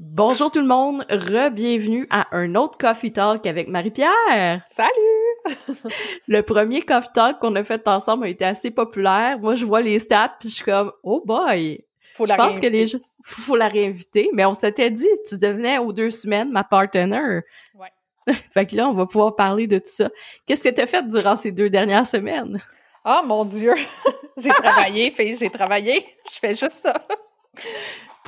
[0.00, 4.62] Bonjour tout le monde, re-bienvenue à un autre Coffee Talk avec Marie-Pierre.
[4.70, 5.56] Salut!
[6.28, 9.40] le premier Coffee Talk qu'on a fait ensemble a été assez populaire.
[9.40, 11.84] Moi, je vois les stats puis je suis comme, oh boy!
[12.14, 12.78] Faut je la pense que réinviter.
[12.78, 16.62] les gens, faut la réinviter, mais on s'était dit, tu devenais aux deux semaines ma
[16.62, 17.42] partenaire.
[17.74, 18.34] Ouais.
[18.52, 20.10] fait que là, on va pouvoir parler de tout ça.
[20.46, 22.62] Qu'est-ce que t'as fait durant ces deux dernières semaines?
[23.04, 23.74] Ah, mon Dieu!
[24.36, 26.06] j'ai travaillé, fille, j'ai travaillé.
[26.30, 26.94] Je fais juste ça.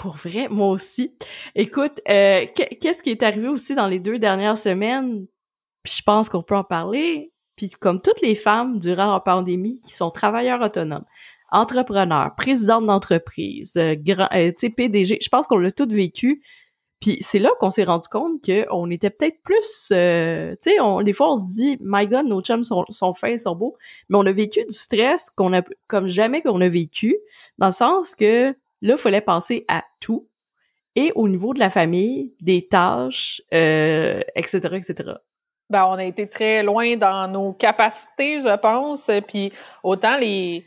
[0.01, 1.12] Pour vrai, moi aussi.
[1.55, 5.27] Écoute, euh, qu- qu'est-ce qui est arrivé aussi dans les deux dernières semaines?
[5.83, 7.33] Puis je pense qu'on peut en parler.
[7.55, 11.05] Puis comme toutes les femmes durant la pandémie qui sont travailleurs autonomes,
[11.52, 13.95] entrepreneurs, présidentes d'entreprise, euh,
[14.33, 16.42] euh, PDG, je pense qu'on l'a toutes vécu.
[17.01, 20.80] Puis c'est là qu'on s'est rendu compte que on était peut-être plus, euh, tu sais,
[20.80, 23.77] on, des fois on se dit, my God, nos chums sont, sont fins, sont beaux,
[24.09, 27.19] mais on a vécu du stress qu'on a comme jamais qu'on a vécu,
[27.59, 30.27] dans le sens que là, il fallait penser à tout
[30.97, 35.12] et au niveau de la famille, des tâches, euh, etc., etc.
[35.69, 39.08] Ben, on a été très loin dans nos capacités, je pense.
[39.28, 39.53] Puis
[39.84, 40.64] autant les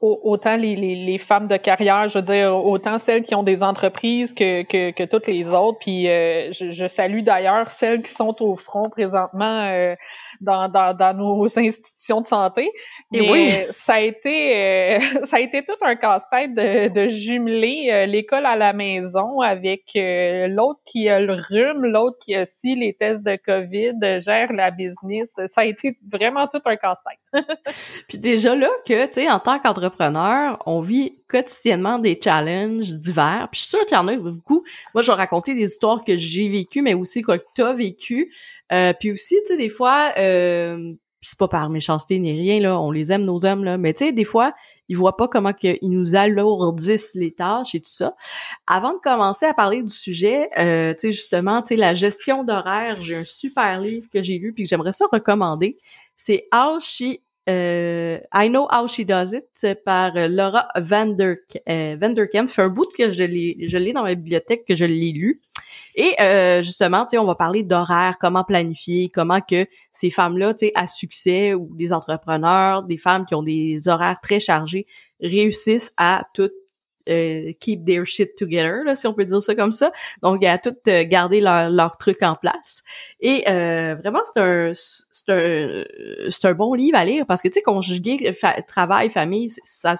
[0.00, 3.62] autant les, les, les femmes de carrière, je veux dire, autant celles qui ont des
[3.62, 5.78] entreprises que, que, que toutes les autres.
[5.80, 9.94] Puis euh, je, je salue d'ailleurs celles qui sont au front présentement euh,
[10.40, 12.68] dans, dans, dans nos institutions de santé.
[13.12, 13.50] Et Mais oui.
[13.52, 18.06] euh, ça a été euh, ça a été tout un casse-tête de, de jumeler euh,
[18.06, 22.74] l'école à la maison avec euh, l'autre qui a le rhume, l'autre qui a aussi
[22.74, 25.34] les tests de COVID, gère la business.
[25.48, 27.44] Ça a été vraiment tout un casse-tête.
[28.08, 33.48] Puis déjà là que, tu sais, en tant qu'entrepreneur, on vit quotidiennement des challenges divers.
[33.50, 34.64] Puis je suis sûre qu'il y en a beaucoup.
[34.94, 38.32] Moi, je vais raconter des histoires que j'ai vécues, mais aussi que t'as vécu.
[38.72, 42.78] Euh, puis aussi, tu sais, des fois, euh, c'est pas par méchanceté ni rien, là,
[42.78, 44.52] on les aime, nos hommes, là, mais tu sais, des fois,
[44.88, 48.14] ils voient pas comment que ils nous alourdissent les tâches et tout ça.
[48.66, 52.44] Avant de commencer à parler du sujet, euh, tu sais, justement, tu sais, la gestion
[52.44, 55.76] d'horaire, j'ai un super livre que j'ai lu puis que j'aimerais ça recommander.
[56.16, 56.78] C'est How
[57.48, 61.36] euh, I Know How She Does It par euh, Laura Vander,
[61.68, 62.48] euh, Vanderkamp.
[62.48, 65.40] C'est un bout que je l'ai, je l'ai dans ma bibliothèque, que je l'ai lu.
[65.94, 70.54] Et euh, justement, tu sais, on va parler d'horaire, comment planifier, comment que ces femmes-là,
[70.54, 74.86] tu sais, à succès ou des entrepreneurs, des femmes qui ont des horaires très chargés,
[75.20, 76.50] réussissent à tout
[77.08, 79.92] euh, keep their shit together, là, si on peut dire ça comme ça.
[80.22, 82.82] Donc, à tout euh, garder leur, leur truc en place.
[83.20, 85.84] Et euh, vraiment, c'est un, c'est un,
[86.30, 89.94] c'est un bon livre à lire parce que tu sais, conjuguer fa- travail, famille, ça,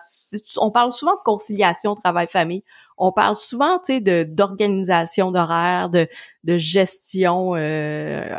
[0.59, 2.63] on parle souvent de conciliation travail-famille.
[2.99, 6.09] On parle souvent, tu sais, de d'organisation d'horaire, de
[6.45, 8.37] de gestion, euh,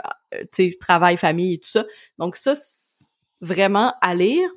[0.53, 1.85] tu sais, travail-famille et tout ça.
[2.17, 2.53] Donc ça,
[3.41, 4.49] vraiment à lire.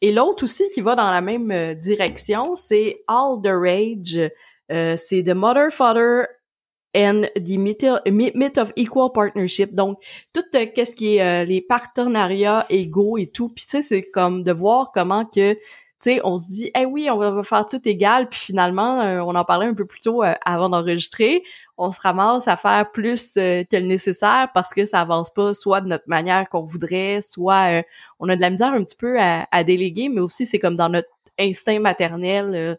[0.00, 4.30] Et l'autre aussi qui va dans la même euh, direction, c'est All the Rage.
[4.70, 6.26] Euh, c'est The Mother, Father
[6.96, 9.74] and the Myth of Equal Partnership.
[9.74, 9.98] Donc,
[10.32, 13.48] tout euh, qu'est-ce qui est euh, les partenariats égaux et tout.
[13.48, 15.54] Puis tu sais, c'est comme de voir comment que
[16.00, 19.20] tu sais, on se dit, eh oui, on va faire tout égal, puis finalement, euh,
[19.20, 21.42] on en parlait un peu plus tôt avant d'enregistrer,
[21.78, 25.54] on se ramasse à faire plus euh, que le nécessaire parce que ça avance pas
[25.54, 27.82] soit de notre manière qu'on voudrait, soit euh,
[28.20, 30.76] on a de la misère un petit peu à, à déléguer, mais aussi c'est comme
[30.76, 31.08] dans notre
[31.40, 32.74] instinct maternel euh,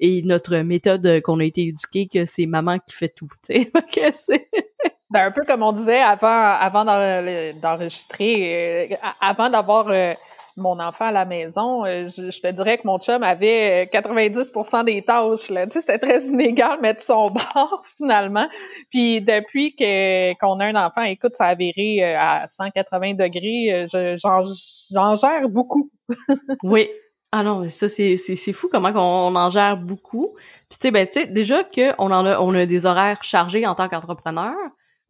[0.00, 4.12] et notre méthode euh, qu'on a été éduqué que c'est maman qui fait tout, que
[4.12, 4.48] c'est
[5.10, 6.84] Ben, un peu comme on disait avant, avant
[7.60, 9.88] d'enregistrer, euh, a- avant d'avoir
[10.56, 14.84] mon enfant à la maison, euh, je, te dirais que mon chum avait euh, 90%
[14.84, 15.48] des tâches.
[15.50, 15.66] Là.
[15.66, 18.48] Tu sais, c'était très inégal, mais de son bord, finalement.
[18.90, 23.72] Puis depuis que qu'on a un enfant, écoute, ça a viré euh, à 180 degrés.
[23.72, 24.44] euh, je-
[24.92, 25.90] J'en gère beaucoup.
[26.62, 26.88] Oui.
[27.32, 30.34] Ah non, mais ça c'est c'est fou comment on, en gère beaucoup.
[30.68, 33.76] Puis tu sais ben déjà que on en a on a des horaires chargés en
[33.76, 34.56] tant qu'entrepreneur.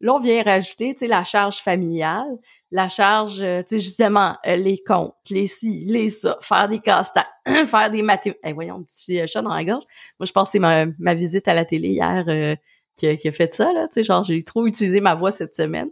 [0.01, 2.37] Là on vient rajouter tu sais la charge familiale,
[2.71, 6.79] la charge euh, tu sais justement euh, les comptes, les ci, les ça, faire des
[6.79, 7.25] casse-têtes,
[7.67, 8.39] faire des mathématiques.
[8.43, 9.83] Eh voyons, petit euh, chat dans la gorge.
[10.19, 12.55] Moi je pense que c'est ma visite à la télé hier euh,
[12.95, 15.31] qui, a, qui a fait ça là, tu sais genre j'ai trop utilisé ma voix
[15.31, 15.89] cette semaine.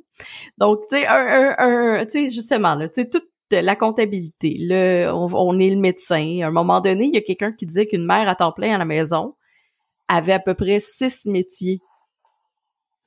[0.58, 3.22] Donc tu sais un un, un tu sais justement là, tu sais tout
[3.52, 6.40] de la comptabilité, le, on, on est le médecin.
[6.44, 8.76] À un moment donné, il y a quelqu'un qui disait qu'une mère à temps plein
[8.76, 9.36] à la maison
[10.08, 11.82] avait à peu près six métiers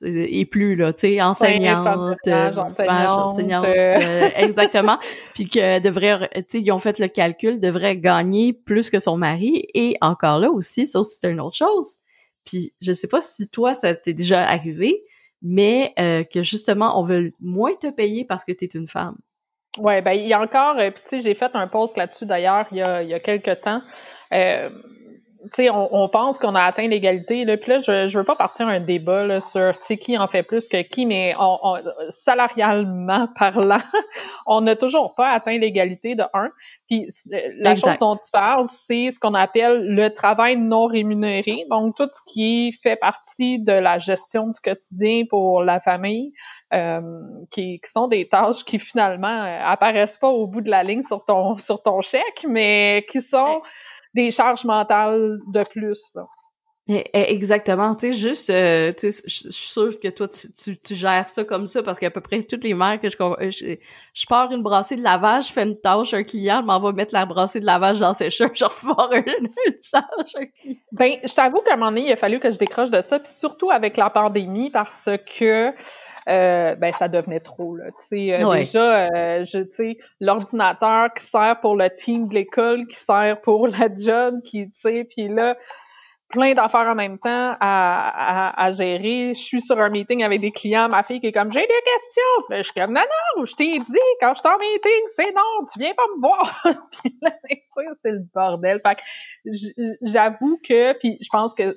[0.03, 3.69] et plus là, tu sais, enseignante, euh, enseignante, enseignante, euh.
[3.99, 4.97] euh, exactement,
[5.33, 9.17] puis que devrait, tu sais, ils ont fait le calcul, devrait gagner plus que son
[9.17, 11.95] mari et encore là aussi, ça aussi c'est une autre chose.
[12.45, 15.03] Puis je sais pas si toi ça t'est déjà arrivé,
[15.41, 19.17] mais euh, que justement on veut moins te payer parce que t'es une femme.
[19.77, 22.25] Ouais, ben il y a encore, euh, puis tu sais, j'ai fait un post là-dessus
[22.25, 23.81] d'ailleurs il y a, il y a quelques temps.
[24.31, 24.69] Euh,
[25.51, 27.45] sais, on, on, pense qu'on a atteint l'égalité.
[27.45, 30.43] Là, puis là, je, je veux pas partir un débat là, sur qui en fait
[30.43, 31.77] plus que qui, mais on, on,
[32.09, 33.81] salarialement parlant,
[34.45, 36.49] on n'a toujours pas atteint l'égalité de un.
[36.89, 37.07] Puis
[37.59, 41.65] la chose dont tu parles, c'est ce qu'on appelle le travail non rémunéré.
[41.69, 46.33] Donc, tout ce qui fait partie de la gestion du quotidien pour la famille,
[46.73, 46.99] euh,
[47.51, 51.03] qui, qui, sont des tâches qui finalement euh, apparaissent pas au bout de la ligne
[51.03, 53.61] sur ton sur ton chèque, mais qui sont
[54.13, 56.11] des charges mentales de plus.
[56.15, 56.23] Là.
[57.13, 61.29] Exactement, tu sais, juste, euh, tu sais, je suis sûre que toi, tu, tu, gères
[61.29, 63.77] ça comme ça, parce qu'à peu près toutes les mères que je, je,
[64.13, 67.13] je pars une brassée de lavage, je fais une tâche, un client m'en va mettre
[67.13, 70.77] la brassée de lavage dans ses cheveux, je repars une, une charge, un client.
[70.91, 73.17] Ben, je t'avoue qu'à un moment donné, il a fallu que je décroche de ça,
[73.17, 75.09] puis surtout avec la pandémie, parce
[75.39, 75.71] que
[76.29, 77.85] euh, ben ça devenait trop là.
[77.91, 82.33] Tu sais, euh, déjà, euh, je, tu sais, l'ordinateur qui sert pour le team de
[82.33, 85.57] l'école, qui sert pour la job, qui, tu sais, puis là,
[86.29, 89.33] plein d'affaires en même temps à, à, gérer.
[89.35, 91.67] Je suis sur un meeting avec des clients, ma fille qui est comme j'ai des
[91.67, 92.57] questions.
[92.57, 93.01] je suis comme non
[93.37, 96.21] non, je t'ai dit quand je suis en meeting, c'est non, tu viens pas me
[96.21, 96.63] voir.
[97.03, 97.31] puis là,
[98.01, 98.79] c'est le bordel.
[98.81, 99.01] Fait que
[100.01, 101.75] j'avoue que puis je pense que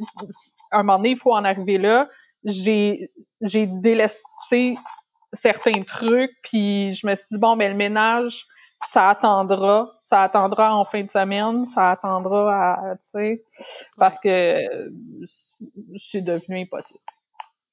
[0.72, 2.08] un moment donné, il faut en arriver là.
[2.46, 3.10] J'ai
[3.43, 4.78] j'ai délaissé
[5.32, 8.46] certains trucs puis je me suis dit bon mais le ménage
[8.93, 13.43] ça attendra, ça attendra en fin de semaine, ça attendra à, tu sais,
[13.96, 14.62] parce que
[15.96, 17.00] c'est devenu impossible.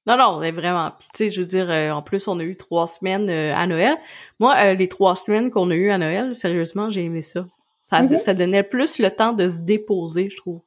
[0.06, 0.92] Non, non, vraiment.
[0.98, 3.54] Puis tu sais, je veux dire, euh, en plus, on a eu trois semaines euh,
[3.54, 3.96] à Noël.
[4.38, 7.46] Moi, euh, les trois semaines qu'on a eues à Noël, sérieusement, j'ai aimé ça.
[7.82, 8.18] Ça, mm-hmm.
[8.18, 10.60] ça donnait plus le temps de se déposer, je trouve.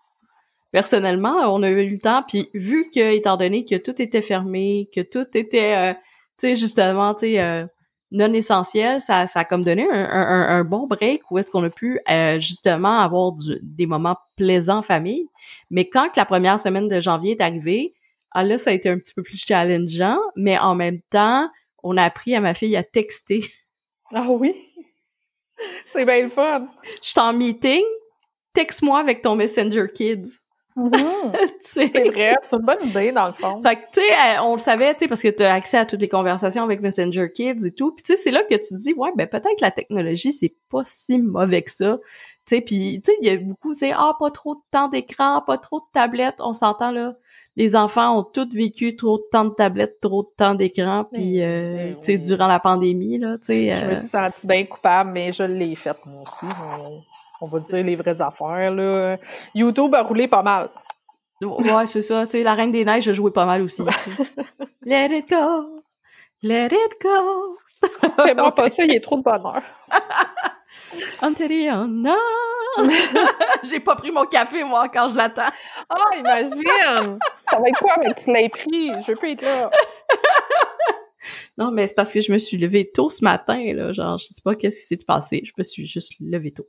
[0.71, 4.89] Personnellement, on a eu le temps, puis vu que, étant donné que tout était fermé,
[4.93, 5.99] que tout était, tu
[6.39, 7.67] sais, justement, tu sais,
[8.11, 11.63] non essentiel, ça, ça a comme donné un, un, un bon break où est-ce qu'on
[11.63, 15.27] a pu euh, justement avoir des moments plaisants en famille.
[15.69, 17.93] Mais quand la première semaine de janvier est arrivée,
[18.31, 21.49] ah là, ça a été un petit peu plus challengeant, mais en même temps,
[21.83, 23.45] on a appris à ma fille à texter.
[24.13, 24.55] Ah oui?
[25.91, 26.65] C'est bien le fun!
[27.03, 27.83] Je suis en meeting,
[28.53, 30.39] texte-moi avec ton Messenger Kids.
[30.77, 30.91] Mhm.
[31.61, 33.63] c'est vrai, c'est une bonne idée dans le fond.
[33.63, 35.77] Fait que tu sais, euh, on le savait, tu sais, parce que tu as accès
[35.77, 37.93] à toutes les conversations avec Messenger Kids et tout.
[37.93, 40.31] Puis tu sais, c'est là que tu te dis, ouais, ben peut-être que la technologie
[40.31, 41.97] c'est pas si mauvais que ça.
[42.45, 44.61] Tu sais, puis tu sais, il y a beaucoup, tu sais, ah pas trop de
[44.69, 46.39] temps d'écran, pas trop de tablettes.
[46.39, 47.15] On s'entend là.
[47.55, 51.41] Les enfants ont tous vécu trop de temps de tablettes, trop de temps d'écran, puis
[51.41, 53.75] euh, tu sais, durant la pandémie là, tu sais.
[53.77, 56.45] Je me suis euh, sentie bien coupable, mais je l'ai faite moi aussi
[57.41, 59.17] on va dire les vraies affaires, là.
[59.53, 60.69] YouTube a roulé pas mal.
[61.41, 62.25] Ouais, c'est ça.
[62.25, 63.83] Tu sais, La Reine des Neiges, j'ai joué pas mal aussi.
[64.83, 65.83] let it go!
[66.41, 67.57] Let it go!
[68.23, 69.61] Fais-moi pas ça, il y a trop de bonheur.
[71.21, 71.87] Antérieur,
[73.63, 75.49] J'ai pas pris mon café, moi, quand je l'attends.
[75.95, 77.19] Oh, imagine!
[77.49, 78.91] Ça va être quoi, mais tu l'as pris?
[79.01, 79.69] Je veux plus être là.
[81.57, 83.91] Non, mais c'est parce que je me suis levée tôt ce matin, là.
[83.91, 85.41] Genre, je sais pas qu'est-ce qui s'est passé.
[85.43, 86.67] Je me suis juste levée tôt.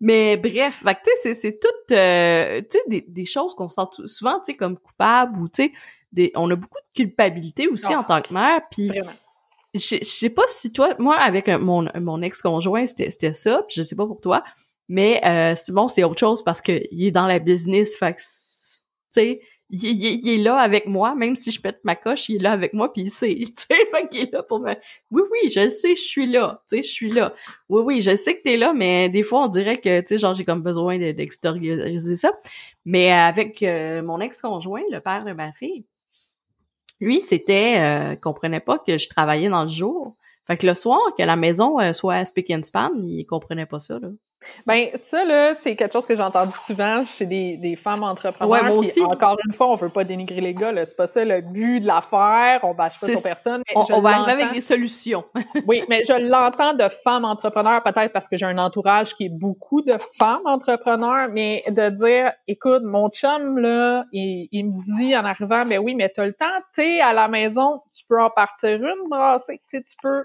[0.00, 3.82] Mais bref, fait tu sais, c'est tout, euh, tu sais, des, des, choses qu'on sent
[4.06, 5.72] souvent, tu sais, comme coupable ou, tu
[6.16, 8.06] sais, on a beaucoup de culpabilité aussi en ah.
[8.06, 8.60] tant que mère.
[8.70, 8.90] Puis,
[9.72, 13.62] je, sais pas si toi, moi, avec mon, mon ex-conjoint, c'était ça.
[13.68, 14.42] Puis je sais pas pour toi.
[14.88, 17.96] Mais euh, bon, c'est autre chose parce que il est dans la business.
[17.96, 18.24] Fait que, tu
[19.12, 19.40] sais
[19.70, 22.74] il, est là avec moi, même si je pète ma coche, il est là avec
[22.74, 24.74] moi, puis il sait, tu sais, fait qu'il est là pour me...
[25.10, 27.34] Oui, oui, je sais, je suis là, tu sais, je suis là.
[27.68, 30.18] Oui, oui, je sais que t'es là, mais des fois, on dirait que, tu sais,
[30.18, 32.32] genre, j'ai comme besoin d'extérioriser ça.
[32.84, 35.84] Mais avec euh, mon ex-conjoint, le père de ma fille,
[37.00, 40.16] lui, c'était, euh, comprenait pas que je travaillais dans le jour.
[40.46, 43.78] Fait que le soir, que la maison euh, soit speak and span, il comprenait pas
[43.78, 44.08] ça, là.
[44.66, 48.50] Ben ça là, c'est quelque chose que j'ai entendu souvent chez des, des femmes entrepreneurs.
[48.50, 49.02] Ouais, moi aussi.
[49.02, 50.86] encore une fois, on veut pas dénigrer les gars, là.
[50.86, 52.60] C'est pas ça le but de l'affaire.
[52.62, 53.62] On bâtit pas sur personne.
[53.74, 55.24] on, va arriver avec des solutions.
[55.66, 59.36] oui, mais je l'entends de femmes entrepreneurs, peut-être parce que j'ai un entourage qui est
[59.36, 65.16] beaucoup de femmes entrepreneurs, mais de dire, écoute, mon chum là, il, il me dit
[65.16, 68.30] en arrivant, mais oui, mais t'as le temps, tu à la maison, tu peux en
[68.30, 70.24] partir une brassée, tu peux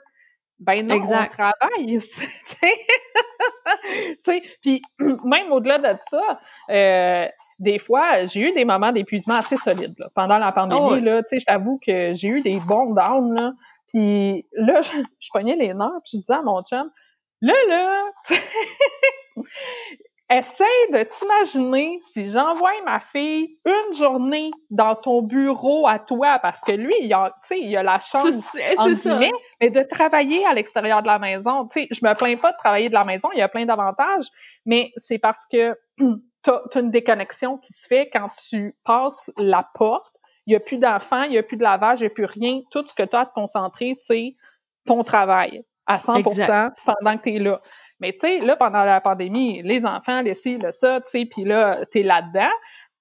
[0.59, 1.31] ben non, exact.
[1.31, 1.99] on travaille.
[4.61, 7.27] Puis même au-delà de ça, euh,
[7.59, 10.07] des fois, j'ai eu des moments d'épuisement assez solides là.
[10.15, 10.81] pendant la pandémie.
[10.81, 13.33] Oh, là, je t'avoue que j'ai eu des bons downs.
[13.33, 13.51] Là.
[13.89, 16.89] Puis là, je, je pognais les nerfs, puis je disais à mon chum,
[17.41, 18.05] là, là,
[20.31, 26.61] Essaye de t'imaginer si j'envoie ma fille une journée dans ton bureau à toi, parce
[26.61, 28.29] que lui, il a, il a la chance,
[28.75, 29.19] c'est ça.
[29.59, 31.65] mais de travailler à l'extérieur de la maison.
[31.65, 33.65] Tu sais, je me plains pas de travailler de la maison, il y a plein
[33.65, 34.27] d'avantages,
[34.65, 35.75] mais c'est parce que
[36.43, 40.15] t'as as une déconnexion qui se fait quand tu passes la porte.
[40.45, 42.25] Il n'y a plus d'enfants, il n'y a plus de lavage, il n'y a plus
[42.25, 42.61] rien.
[42.71, 44.35] Tout ce que tu as à te concentrer, c'est
[44.85, 47.61] ton travail à 100% pendant que tu es là.
[47.99, 51.25] Mais tu sais, là, pendant la pandémie, les enfants, les ci, le ça, tu sais,
[51.25, 52.51] puis là, t'es là-dedans.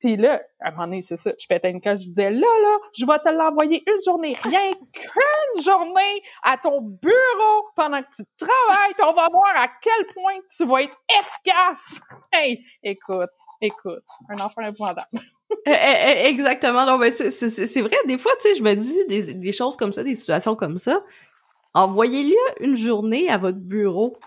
[0.00, 2.46] Puis là, à un moment donné, c'est ça, je pétais une cage, je disais, là,
[2.62, 8.08] là, je vais te l'envoyer une journée, rien qu'une journée à ton bureau pendant que
[8.14, 12.00] tu travailles, puis on va voir à quel point tu vas être efficace.
[12.30, 15.06] Hey, écoute, écoute, un enfant épouvantable.
[15.64, 16.84] Eh, eh, eh, exactement.
[16.84, 19.94] Non, mais c'est vrai, des fois, tu sais, je me dis des, des choses comme
[19.94, 21.02] ça, des situations comme ça.
[21.72, 24.18] Envoyez-lui une journée à votre bureau.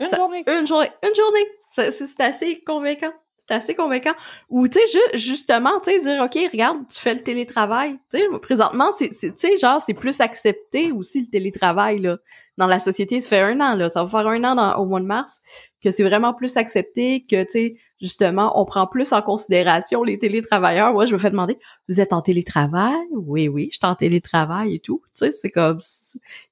[0.00, 0.44] Une journée.
[0.46, 0.90] Une journée.
[1.02, 1.46] Une journée.
[1.70, 3.12] C'est assez convaincant
[3.48, 4.14] c'est assez convaincant.
[4.50, 7.98] Ou, tu sais, justement, tu sais, dire, OK, regarde, tu fais le télétravail.
[8.10, 12.18] Tu sais, présentement, c'est, tu sais, genre, c'est plus accepté aussi le télétravail, là.
[12.58, 13.88] Dans la société, ça fait un an, là.
[13.88, 15.40] Ça va faire un an dans, au mois de mars
[15.86, 20.18] que c'est vraiment plus accepté, que, tu sais, justement, on prend plus en considération les
[20.18, 20.92] télétravailleurs.
[20.92, 23.06] Moi, je me fais demander, vous êtes en télétravail?
[23.12, 25.00] Oui, oui, je suis en télétravail et tout.
[25.14, 25.78] Tu sais, c'est comme,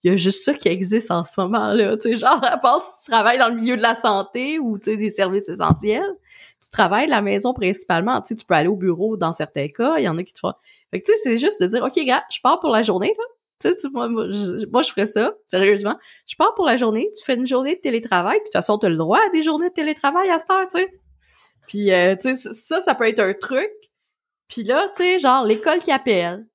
[0.05, 1.97] il y a juste ça qui existe en ce moment-là.
[1.97, 4.79] Tu sais, genre, à part si tu travailles dans le milieu de la santé ou,
[4.79, 6.15] tu sais, des services essentiels,
[6.63, 8.21] tu travailles la maison principalement.
[8.21, 10.33] Tu sais, tu peux aller au bureau dans certains cas, il y en a qui
[10.33, 10.53] te font.
[10.93, 13.13] Fait que, tu sais, c'est juste de dire, OK, gars, je pars pour la journée,
[13.19, 13.25] là
[13.93, 15.97] moi, je, ferais ça, sérieusement.
[16.27, 18.87] Je pars pour la journée, tu fais une journée de télétravail, de toute façon, tu
[18.87, 21.01] as le droit à des journées de télétravail à cette heure, tu sais.
[21.69, 23.71] Puis, euh, tu sais, ça, ça peut être un truc.
[24.49, 26.47] Puis là, tu sais, genre, l'école qui appelle,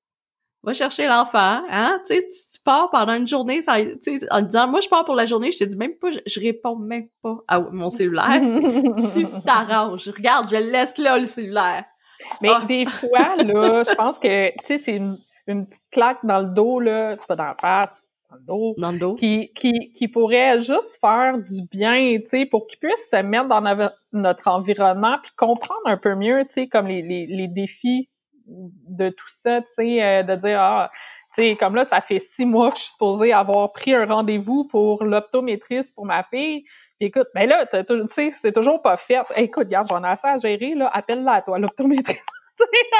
[0.62, 3.76] va chercher l'enfant, hein, tu sais, tu pars pendant une journée, ça,
[4.30, 6.76] en disant, moi, je pars pour la journée, je te dis même pas, je, réponds
[6.76, 8.40] même pas à mon cellulaire.
[9.14, 10.08] tu t'arranges.
[10.08, 11.84] Regarde, je laisse là le cellulaire.
[12.42, 12.64] Mais ah.
[12.68, 15.18] des fois, là, je pense que, tu sais, c'est une
[15.50, 18.74] une petite claque dans le dos, là, pas dans la face, dans le dos.
[18.78, 19.14] Dans le dos.
[19.14, 23.48] Qui, qui, qui pourrait juste faire du bien, tu sais, pour qu'ils puissent se mettre
[23.48, 28.08] dans notre environnement puis comprendre un peu mieux, tu sais, comme les, les, les défis
[28.46, 30.90] de tout ça, tu sais, euh, de dire, ah,
[31.34, 34.06] tu sais, comme là, ça fait six mois que je suis supposée avoir pris un
[34.06, 36.64] rendez-vous pour l'optométriste pour ma fille.
[36.98, 37.78] Puis écoute, mais là, tu
[38.10, 39.20] sais, c'est toujours pas fait.
[39.36, 42.26] écoute, regarde, j'en ai assez à gérer, là, appelle-la à toi, l'optométriste.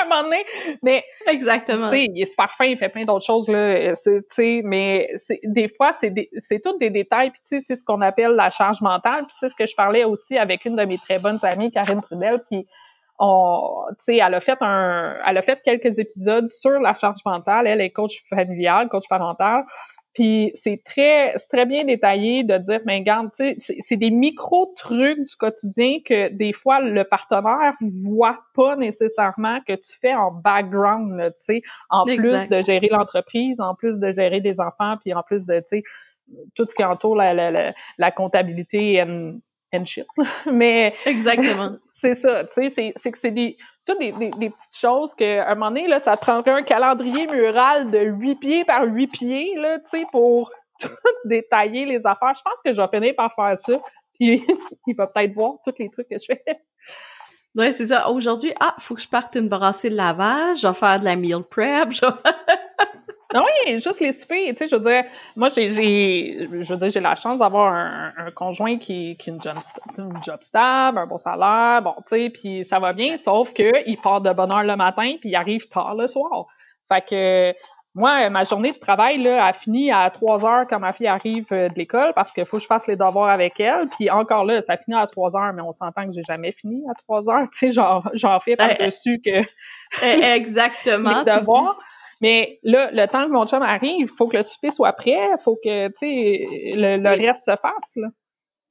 [0.00, 0.44] À un moment donné.
[0.82, 1.84] Mais, Exactement.
[1.84, 5.10] Tu sais, il est super fin, il fait plein d'autres choses, là, tu sais, mais
[5.44, 8.50] des fois, c'est c'est tous des détails, puis tu sais, c'est ce qu'on appelle la
[8.50, 11.38] charge mentale, puis c'est ce que je parlais aussi avec une de mes très bonnes
[11.42, 12.66] amies, Karine Trudel, puis
[13.20, 17.20] on, tu sais, elle a fait un, elle a fait quelques épisodes sur la charge
[17.26, 17.66] mentale.
[17.66, 19.62] Elle est coach familial, coach parental.
[20.14, 25.20] Puis c'est très, très bien détaillé de dire, mais regarde, tu sais, c'est des micro-trucs
[25.20, 31.32] du quotidien que des fois le partenaire voit pas nécessairement que tu fais en background,
[31.36, 35.22] tu sais, en plus de gérer l'entreprise, en plus de gérer des enfants, puis en
[35.22, 35.82] plus de, tu sais,
[36.56, 39.38] tout ce qui entoure la, la, la, comptabilité and,
[39.72, 40.06] and shit.
[40.52, 41.76] mais exactement.
[41.92, 43.56] c'est ça, tu sais, c'est que c'est des
[43.98, 47.98] des, petites choses que, à un moment donné, là, ça prendrait un calendrier mural de
[47.98, 50.88] 8 pieds par 8 pieds, là, tu sais, pour tout
[51.24, 52.34] détailler les affaires.
[52.34, 53.80] Je pense que je vais finir par faire ça.
[54.14, 54.44] Puis
[54.86, 56.60] il va peut-être voir tous les trucs que je fais.
[57.56, 58.08] Ouais, c'est ça.
[58.08, 61.16] Aujourd'hui, ah, faut que je parte une brassée de lavage, je vais faire de la
[61.16, 61.90] meal prep.
[61.90, 62.06] Je...
[62.06, 62.12] Non,
[63.34, 65.04] oui, juste les soupers, tu sais, je veux dire,
[65.36, 69.32] moi, j'ai, je veux dire, j'ai la chance d'avoir un, un, conjoint qui, qui a
[69.34, 69.54] une job,
[69.98, 73.88] une job stable, un bon salaire, bon, tu sais, puis ça va bien, sauf que
[73.88, 76.46] il part de bonne heure le matin, puis il arrive tard le soir.
[76.88, 77.54] Fait que,
[77.94, 81.46] moi, ma journée de travail, là, a fini à 3 heures quand ma fille arrive
[81.50, 83.88] euh, de l'école parce qu'il faut que je fasse les devoirs avec elle.
[83.88, 86.84] Puis encore là, ça finit à 3 heures, mais on s'entend que j'ai jamais fini
[86.88, 87.48] à 3 heures.
[87.52, 89.42] Tu sais, j'en, j'en fais ben, par-dessus que...
[90.02, 91.18] Eh, exactement.
[91.24, 91.80] les devoirs.
[92.20, 95.16] Mais là, le temps que mon chum arrive, il faut que le souper soit prêt,
[95.16, 98.08] il faut que, tu sais, le, reste se fasse, là.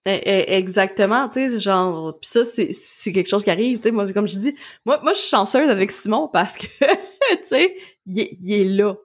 [0.06, 3.92] Eh, eh, exactement, tu sais, genre, pis ça, c'est quelque chose qui arrive, tu sais,
[3.92, 7.76] moi, comme je dis, moi, moi, je suis chanceuse avec Simon parce que, tu sais,
[8.06, 8.96] il, est là,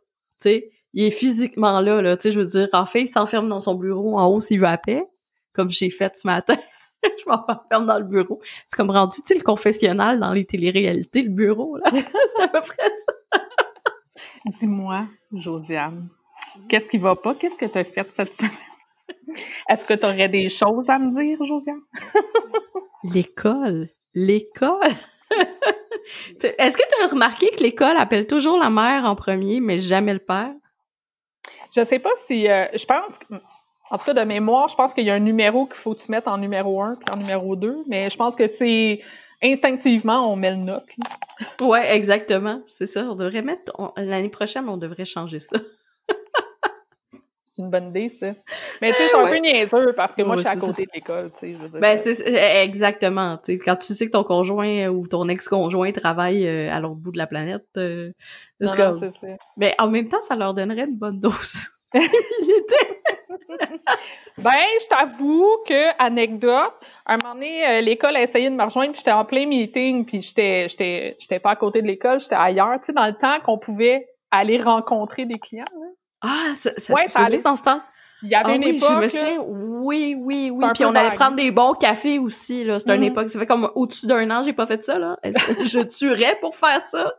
[0.40, 3.08] tu sais, il est physiquement là, là, tu sais, je veux dire, en fait, il
[3.08, 5.04] s'enferme dans son bureau en haut s'il veut à paix,
[5.52, 6.56] comme j'ai fait ce matin.
[7.18, 8.40] je m'enferme dans le bureau.
[8.68, 11.90] C'est comme rendu, tu sais, le confessionnal dans les téléréalités, le bureau, là?
[12.36, 12.90] c'est à peu près
[13.32, 13.43] ça.
[14.46, 16.08] Dis-moi, Josiane,
[16.68, 17.34] qu'est-ce qui va pas?
[17.34, 18.50] Qu'est-ce que tu as fait cette semaine?
[19.68, 21.80] Est-ce que tu aurais des choses à me dire, Josiane?
[23.04, 23.88] l'école.
[24.14, 24.92] L'école?
[26.42, 30.12] Est-ce que tu as remarqué que l'école appelle toujours la mère en premier, mais jamais
[30.12, 30.52] le père?
[31.74, 32.48] Je sais pas si.
[32.48, 33.34] Euh, je pense que.
[33.90, 36.00] En tout cas, de mémoire, je pense qu'il y a un numéro qu'il faut que
[36.00, 39.00] tu mettes en numéro 1 puis en numéro 2, mais je pense que c'est
[39.44, 40.96] instinctivement, on met le NOC.
[41.60, 42.62] Ouais, exactement.
[42.68, 43.04] C'est ça.
[43.10, 43.72] On devrait mettre.
[43.96, 45.56] L'année prochaine, on devrait changer ça.
[47.52, 48.32] c'est une bonne idée, ça.
[48.82, 49.30] Mais tu sais, c'est un Ouais.
[49.30, 50.66] peu niaiseux parce que moi, Ouais, je suis à ça.
[50.66, 51.52] côté de l'école, tu sais.
[51.52, 53.36] je veux dire, Ben, c'est c'est- exactement.
[53.44, 56.96] Tu sais, quand tu sais que ton conjoint ou ton ex-conjoint travaille euh, à l'autre
[56.96, 58.10] bout de la planète, euh,
[58.60, 59.26] Non, comme- ça.
[59.56, 61.68] Mais en même temps, ça leur donnerait une bonne dose.
[61.94, 62.93] Il était-
[64.38, 64.50] Ben,
[64.80, 66.72] je t'avoue que, anecdote,
[67.06, 70.04] un moment donné, euh, l'école a essayé de me rejoindre, puis j'étais en plein meeting,
[70.04, 73.14] puis j'étais, j'étais, j'étais pas à côté de l'école, j'étais ailleurs, tu sais, dans le
[73.14, 75.64] temps qu'on pouvait aller rencontrer des clients.
[75.72, 75.86] là.
[76.22, 77.80] Ah, ça, ça Ouais, se ça faisait dans ce temps?
[78.22, 79.38] Il y avait Ah une oui, époque, je me là, souviens.
[79.46, 80.66] Oui, oui, oui.
[80.74, 81.18] Puis on allait vague.
[81.18, 82.78] prendre des bons cafés aussi, là.
[82.78, 83.02] C'était Mhm.
[83.02, 83.28] une époque.
[83.28, 85.18] Ça fait comme au-dessus d'un an, j'ai pas fait ça, là.
[85.24, 87.12] je tuerais pour faire ça.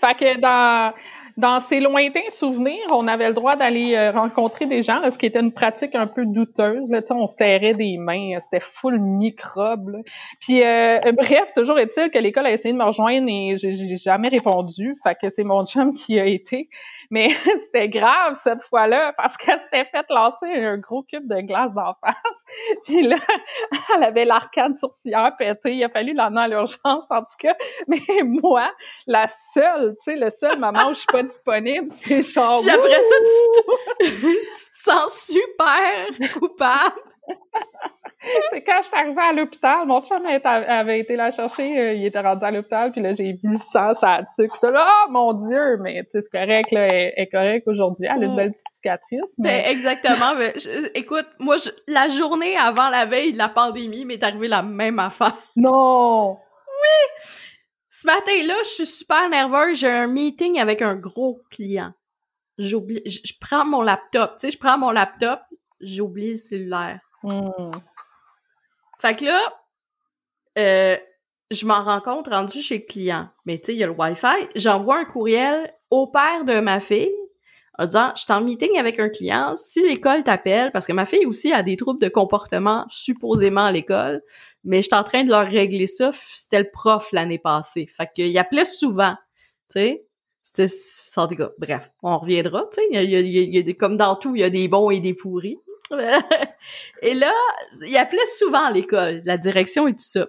[0.00, 0.94] Fait que dans,
[1.36, 5.26] dans ces lointains souvenirs, on avait le droit d'aller euh, rencontrer des gens, ce qui
[5.26, 6.88] était une pratique un peu douteuse.
[6.88, 9.88] Là, on serrait des mains, euh, c'était full microbes.
[9.88, 9.98] là.
[10.40, 13.96] Puis euh, bref, toujours est-il que l'école a essayé de me rejoindre et j'ai j'ai
[13.96, 14.94] jamais répondu.
[15.02, 16.68] Fait que c'est mon chum qui a été.
[17.14, 17.28] Mais
[17.58, 21.94] c'était grave cette fois-là parce qu'elle s'était fait lancer un gros cube de glace d'en
[22.04, 22.44] face.
[22.86, 23.18] Puis là,
[23.94, 25.76] elle avait l'arcade sourcilière pétée.
[25.76, 27.54] Il a fallu l'emmener à l'urgence en tout cas.
[27.86, 28.68] Mais moi,
[29.06, 32.60] la seule, tu sais, le seul moment où je suis pas disponible, c'est genre.
[32.60, 37.00] Puis après ça, tu te, tu te sens super coupable.
[38.50, 42.06] C'est quand je suis arrivée à l'hôpital, mon chum avait été la chercher, euh, il
[42.06, 44.86] était rendu à l'hôpital, puis là, j'ai vu le sang, ça a dessus, puis là,
[45.06, 45.76] oh mon Dieu!
[45.82, 48.36] Mais tu sais, c'est correct, là, elle est correcte aujourd'hui, elle a une Mm.
[48.36, 49.70] belle petite cicatrice, Ben, mais...
[49.70, 50.34] exactement.
[50.38, 54.48] mais je- écoute, moi, je- la journée avant la veille de la pandémie m'est arrivé
[54.48, 55.36] la même affaire.
[55.56, 56.38] Non!
[57.88, 59.78] Ce matin-là, je suis super nerveuse.
[59.78, 61.92] J'ai un meeting avec un gros client.
[62.58, 64.32] J'oublie, je, je prends mon laptop.
[64.38, 65.40] Tu sais, je prends mon laptop,
[65.80, 66.98] j'ai oublié le cellulaire.
[67.22, 67.70] Hmm.
[69.04, 69.38] Fait que là,
[70.58, 70.96] euh,
[71.50, 73.28] je m'en rends compte rendu chez le client.
[73.44, 74.48] Mais tu sais, il y a le Wi-Fi.
[74.54, 77.12] J'envoie un courriel au père de ma fille
[77.78, 79.58] en disant, je suis en meeting avec un client.
[79.58, 83.72] Si l'école t'appelle, parce que ma fille aussi a des troubles de comportement supposément à
[83.72, 84.22] l'école,
[84.62, 86.10] mais je suis en train de leur régler ça.
[86.14, 87.86] C'était le prof l'année passée.
[87.86, 89.16] Fait qu'il appelait souvent,
[89.70, 90.06] tu sais.
[90.42, 91.50] C'était sans gars.
[91.58, 92.86] Bref, on reviendra, tu sais.
[92.90, 94.44] Il y a- il y a- il y a des, comme dans tout, il y
[94.44, 95.58] a des bons et des pourris.
[97.02, 97.32] et là,
[97.86, 100.26] il appelait souvent à l'école, la direction et tout ça.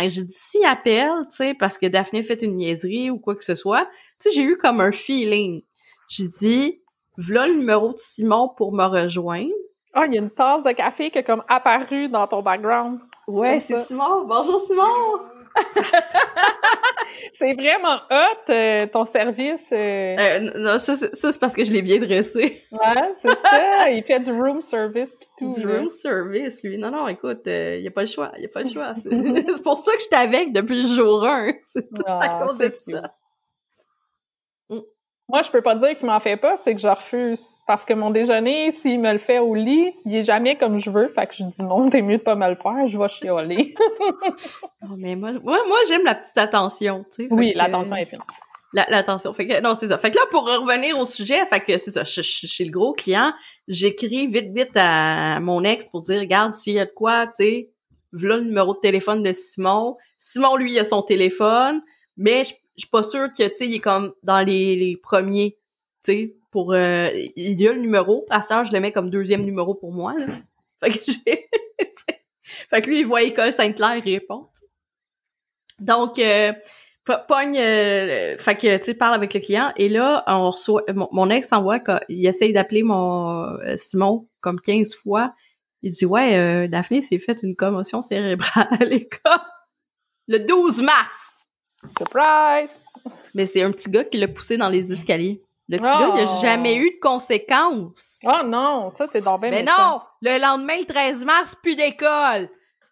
[0.00, 3.18] Et j'ai dit, s'il appelle, tu sais, parce que Daphné a fait une niaiserie ou
[3.18, 3.88] quoi que ce soit,
[4.20, 5.62] tu sais, j'ai eu comme un feeling.
[6.08, 6.82] J'ai dit,
[7.16, 9.52] voilà le numéro de Simon pour me rejoindre.
[9.94, 13.00] Ah, il y a une tasse de café qui est comme apparue dans ton background.
[13.26, 13.82] Ouais, c'est.
[13.84, 14.26] Simon.
[14.26, 15.35] Bonjour Simon!
[17.32, 19.68] C'est vraiment hot, euh, ton service.
[19.72, 22.62] euh, Euh, non, ça, c'est- parce que je l'ai bien dressé.
[22.72, 23.90] Ouais, c'est ça.
[23.90, 25.50] Il fait du room service pis tout.
[25.52, 25.78] Du là.
[25.78, 26.78] room service, lui.
[26.78, 28.32] Non, non, écoute, il y a pas le choix.
[28.38, 28.94] Il a pas le choix.
[28.96, 31.52] C'est pour ça que j'étais avec depuis le jour 1.
[31.62, 32.80] C'est tout à Ah, cause de cute.
[32.80, 33.14] ça.
[35.28, 37.50] Moi, je peux pas dire qu'il m'en fait pas, c'est que je refuse.
[37.66, 40.88] Parce que mon déjeuner, s'il me le fait au lit, il est jamais comme je
[40.88, 41.08] veux.
[41.08, 43.74] Fait que je dis non, t'es mieux de pas me le faire, je vais chialer.
[44.88, 47.28] Oh, mais moi, moi, moi j'aime la petite attention, tu sais.
[47.32, 48.20] oui, l'attention est fine.
[48.72, 49.32] La- L'attention.
[49.32, 49.98] Fait que, non, c'est ça.
[49.98, 52.64] Fait que là, pour revenir au sujet, fait que c'est ça, je je- je suis
[52.64, 53.32] le gros client,
[53.66, 57.32] j'écris vite, vite à mon ex pour dire, regarde, s'il y a de quoi, tu
[57.44, 57.70] sais,
[58.12, 59.96] voilà le numéro de téléphone de Simon.
[60.18, 61.82] Simon, lui, il a son téléphone,
[62.16, 64.96] mais je je suis pas sûre que, tu sais, il est comme dans les, les
[64.96, 65.56] premiers,
[66.04, 68.24] tu sais, pour, euh, il y a le numéro.
[68.30, 70.26] À ça, je le mets comme deuxième numéro pour moi, là.
[70.80, 71.48] Fait que j'ai,
[72.42, 74.66] fait que lui, il voit École Sainte-Claire, il répond, tu sais.
[75.80, 76.52] Donc, euh,
[77.04, 80.82] po- pogne, euh, fait que, tu sais, parle avec le client, et là, on reçoit,
[80.94, 85.34] mon, mon ex envoie, il essaye d'appeler mon euh, Simon comme 15 fois.
[85.82, 89.46] Il dit, ouais, euh, Daphné s'est fait une commotion cérébrale à.
[90.28, 91.35] Le 12 mars!
[91.96, 92.78] Surprise!
[93.34, 95.40] Mais c'est un petit gars qui l'a poussé dans les escaliers.
[95.68, 95.98] Le petit Oh.
[95.98, 98.20] gars, il a jamais eu de conséquences.
[98.24, 99.72] Oh non, ça c'est donc bien Mais méchant.
[99.78, 100.00] non!
[100.22, 102.48] Le lendemain, le 13 mars, plus d'école!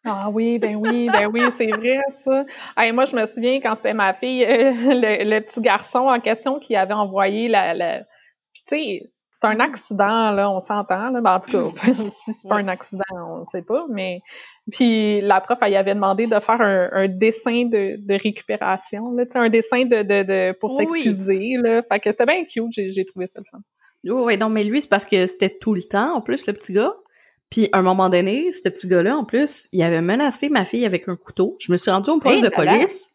[0.07, 2.45] Ah oui, ben oui, ben oui, c'est vrai ça.
[2.77, 6.21] Hey, moi, je me souviens quand c'était ma fille, euh, le, le petit garçon en
[6.21, 7.73] question qui avait envoyé la...
[7.73, 8.01] la...
[8.53, 9.01] Puis tu sais,
[9.45, 11.21] c'est un accident, là, on s'entend, là.
[11.21, 11.65] Ben, en tout cas,
[12.11, 14.21] si c'est pas un accident, on sait pas, mais...
[14.73, 19.13] Puis la prof, elle y avait demandé de faire un, un dessin de, de récupération,
[19.15, 20.87] là, un dessin de, de, de pour Oui.
[20.89, 21.83] s'excuser, là.
[21.83, 23.59] Fait que c'était bien cute, j'ai j'ai trouvé ça le fun.
[24.05, 26.55] Oui, ouais, non, mais lui, c'est parce que c'était tout le temps, en plus, le
[26.55, 26.95] petit gars.
[27.51, 30.87] Puis, à un moment donné, ce petit gars-là, en plus, il avait menacé ma fille
[30.87, 31.57] avec un couteau.
[31.61, 33.11] Je me suis rendue au poste Hey, de là police.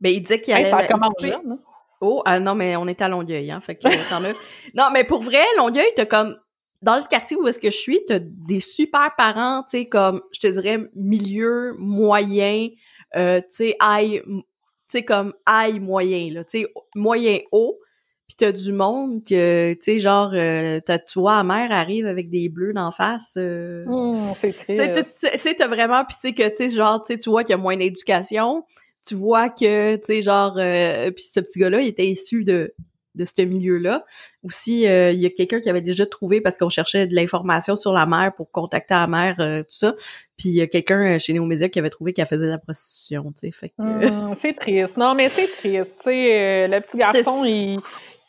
[0.00, 0.86] Ben, il disait qu'il Hey, allait...
[0.88, 1.58] ça jeune, hein?
[2.00, 4.20] Oh, ah non, mais on est à Longueuil, hein, fait que as...
[4.74, 6.38] Non, mais pour vrai, Longueuil, t'as comme...
[6.82, 10.20] Dans le quartier où est-ce que je suis, t'as des super parents, tu sais, comme,
[10.32, 12.68] je te dirais, milieu, moyen,
[13.16, 14.42] euh, tu sais, high, tu
[14.86, 17.78] sais, comme high moyen, là, tu sais, moyen haut.
[18.26, 22.06] puis t'as du monde que, tu sais, genre, euh, t'as, tu vois, la mère arrive
[22.06, 23.34] avec des bleus d'en face.
[23.38, 25.16] Euh, Hum, c'est triste.
[25.18, 27.54] tu sais, t'as vraiment, puis tu sais, que, tu sais, genre, tu vois qu'il y
[27.54, 28.62] a moins d'éducation,
[29.06, 32.74] tu vois que, tu sais, genre, euh, puis ce petit gars-là, il était issu de
[33.14, 34.04] de ce milieu-là.
[34.42, 37.76] Aussi, euh, il y a quelqu'un qui avait déjà trouvé parce qu'on cherchait de l'information
[37.76, 39.94] sur la mère pour contacter la mère, euh, tout ça.
[40.36, 42.58] Puis il y a quelqu'un euh, chez Néomédia qui avait trouvé qu'elle faisait de la
[42.58, 43.52] prostitution, tu sais.
[43.52, 43.82] Fait que...
[43.82, 44.96] Hum, c'est triste.
[44.96, 45.98] Non, mais c'est triste.
[45.98, 47.78] Tu sais, euh, le petit garçon, il.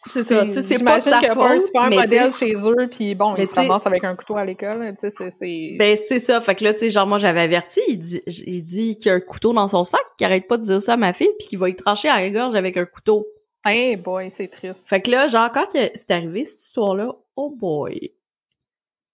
[0.07, 1.89] C'est ça, tu sais, c'est pas de sa qu'il y a pas un faute, super
[1.89, 4.93] mais modèle chez eux, puis bon, Mais il se avec un couteau à l'école.
[4.99, 5.75] Tu sais, c'est-.
[5.79, 8.61] Ben c'est ça, fait que là tu sais genre moi j'avais averti, il dit il
[8.61, 10.93] dit qu'il y a un couteau dans son sac, qu'il arrête pas de dire ça
[10.93, 13.27] à ma fille puis qu'il va y trancher à la gorge avec un couteau.
[13.65, 14.87] Hey boy, c'est triste.
[14.87, 18.11] Fait que là genre quand que c'est arrivé cette histoire là, oh boy.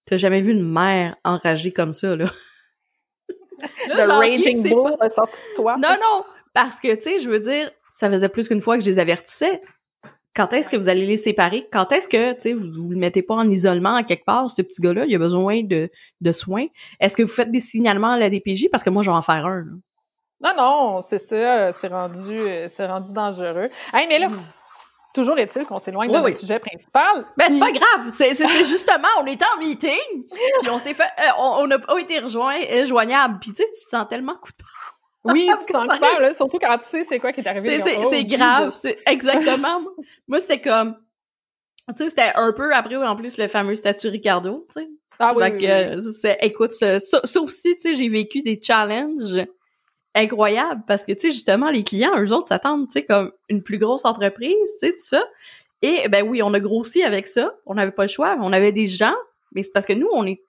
[0.05, 2.25] T'as jamais vu une mère enragée comme ça là.
[3.89, 5.75] Là, que Raging Bull est sorti de toi.
[5.77, 8.83] Non non, parce que tu sais je veux dire, ça faisait plus qu'une fois que
[8.83, 9.61] je les avertissais.
[10.35, 11.67] Quand est-ce que vous allez les séparer?
[11.71, 14.49] Quand est-ce que, tu sais, vous, vous le mettez pas en isolement à quelque part,
[14.49, 15.89] ce petit gars-là, il a besoin de,
[16.21, 16.67] de soins?
[16.99, 18.69] Est-ce que vous faites des signalements à la DPJ?
[18.71, 19.71] Parce que moi, je vais en faire un, là.
[20.43, 23.69] Non, non, c'est ça, c'est rendu, c'est rendu dangereux.
[23.93, 24.29] Hey, mais là,
[25.13, 26.29] toujours est-il qu'on s'éloigne Oui, de oui.
[26.31, 27.25] notre sujet principal.
[27.37, 28.09] Ben, c'est pas grave.
[28.09, 30.25] C'est, c'est, c'est justement, on était en meeting,
[30.61, 33.37] puis on s'est fait, euh, on on n'a pas été rejoint, euh, joignable.
[33.39, 34.67] Puis tu sais, tu te sens tellement coupable.
[35.23, 35.99] Oui, tu te sens Sérieux?
[35.99, 37.79] coupable, là, surtout quand tu sais c'est quoi qui est arrivé.
[37.79, 38.73] C'est, oh, grave.
[38.73, 39.81] C'est exactement.
[40.27, 40.95] Moi, c'était comme,
[41.89, 44.89] tu sais, c'était un peu après, en plus, le fameux statut Ricardo, tu sais.
[45.19, 46.13] Ah oui, Fait oui, que, oui.
[46.19, 49.45] c'est, écoute, ça ça aussi, tu sais, j'ai vécu des challenges
[50.15, 53.61] incroyables parce que, tu sais, justement, les clients, eux autres, s'attendent, tu sais, comme une
[53.61, 55.23] plus grosse entreprise, tu sais, tout ça.
[55.83, 57.55] Et, ben oui, on a grossi avec ça.
[57.65, 58.37] On n'avait pas le choix.
[58.39, 59.15] On avait des gens,
[59.53, 60.41] mais c'est parce que nous, on est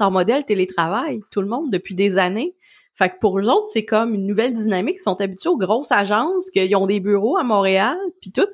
[0.00, 2.54] en modèle télétravail, tout le monde, depuis des années.
[2.98, 4.96] Fait que pour eux autres, c'est comme une nouvelle dynamique.
[4.98, 8.48] Ils sont habitués aux grosses agences, qu'ils ont des bureaux à Montréal, puis tout.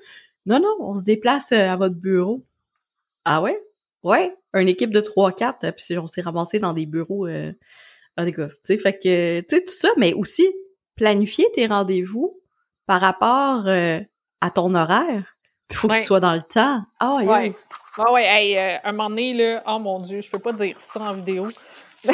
[0.46, 2.44] Non, non, on se déplace euh, à votre bureau.
[3.24, 3.58] Ah ouais?
[4.02, 7.52] Ouais, une équipe de 3-4, euh, puis on s'est ramassé dans des bureaux euh,
[8.16, 10.46] ah, tu sais, fait que, tu sais, tout ça, mais aussi
[10.94, 12.40] planifier tes rendez-vous
[12.86, 14.00] par rapport euh,
[14.40, 15.36] à ton horaire.
[15.70, 16.82] Il faut que tu sois dans le temps.
[17.00, 17.32] Ah, yeah.
[17.32, 17.56] Ouais.
[17.96, 20.78] Ah ouais, hey, euh, un moment donné, là, oh mon Dieu, je peux pas dire
[20.78, 21.48] ça en vidéo.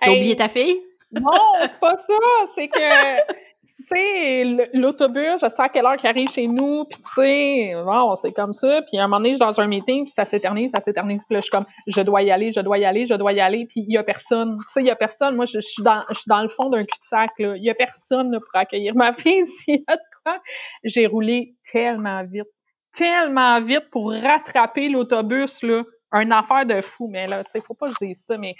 [0.00, 0.76] T'as Hey, oublié ta fille?
[1.12, 1.30] Non,
[1.62, 2.14] c'est pas ça.
[2.54, 3.32] C'est que,
[3.78, 7.72] tu sais, l'autobus, je sais à quelle heure qu'il arrive chez nous, puis tu sais,
[7.74, 8.82] bon, c'est comme ça.
[8.82, 11.22] Puis à un moment donné, je suis dans un meeting, puis ça s'éternise, ça s'éternise.
[11.24, 13.32] Puis là, je suis comme, je dois y aller, je dois y aller, je dois
[13.32, 13.66] y aller.
[13.66, 14.58] Puis il y a personne.
[14.66, 15.36] Tu sais, il y a personne.
[15.36, 17.56] Moi, je, je suis dans, je suis dans le fond d'un cul-de-sac, là.
[17.56, 19.46] Il y a personne là, pour accueillir ma fille.
[19.46, 20.38] S'il y a de quoi,
[20.82, 22.48] j'ai roulé tellement vite,
[22.92, 25.84] tellement vite pour rattraper l'autobus, là.
[26.12, 27.08] Un affaire de fou.
[27.08, 28.54] Mais là, tu sais, faut pas que je dise ça, mais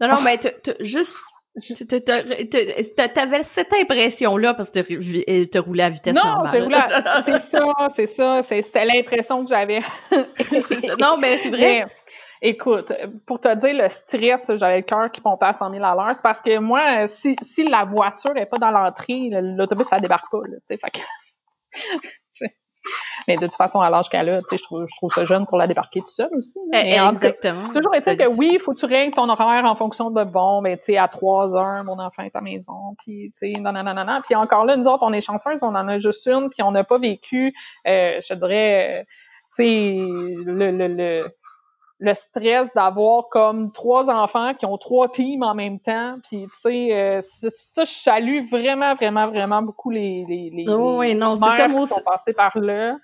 [0.00, 1.18] Non, non, mais t'as- t'as juste...
[3.14, 6.72] T'avais cette impression-là parce que t'as roulé à vitesse Non, normale.
[7.06, 8.42] à- C'est ça, c'est ça.
[8.42, 9.80] C'était l'impression que j'avais.
[10.98, 11.58] Non, mais c'est vrai.
[11.60, 11.86] Mais,
[12.50, 12.92] écoute,
[13.26, 16.12] pour te dire le stress, j'avais le cœur qui pompait à 100 000 à l'heure.
[16.14, 19.98] C'est parce que moi, si, si la voiture n'est pas dans l'entrée, le- l'autobus, ça
[20.00, 20.38] débarque pas.
[20.48, 21.00] Là, tu fait que-
[23.30, 25.24] Mais de toute façon, à l'âge qu'elle a, tu sais, je trouve, je trouve ça
[25.24, 26.58] jeune pour la débarquer tout seul aussi.
[26.66, 27.68] Eh, Mais cas, Exactement.
[27.72, 30.24] Toujours est-il que dit- oui, il faut que tu règles ton horaire en fonction de
[30.24, 33.52] bon, ben tu sais, à 3 heures, mon enfant est à la maison, puis tu
[33.54, 34.20] sais, non, non, non, non, non.
[34.24, 36.70] Puis encore là, nous autres, on est chanceuses, on en a juste une, puis on
[36.72, 37.52] n'a pas vécu,
[37.86, 39.02] euh, je dirais, euh,
[39.54, 41.32] tu sais, le, le, le,
[42.02, 46.48] le stress d'avoir comme trois enfants qui ont trois teams en même temps, puis tu
[46.58, 51.14] sais, euh, ça, je salue vraiment, vraiment, vraiment beaucoup les, les, les, Oh, les ouais,
[51.14, 52.96] non, mères ça, moi qui sont passées par là.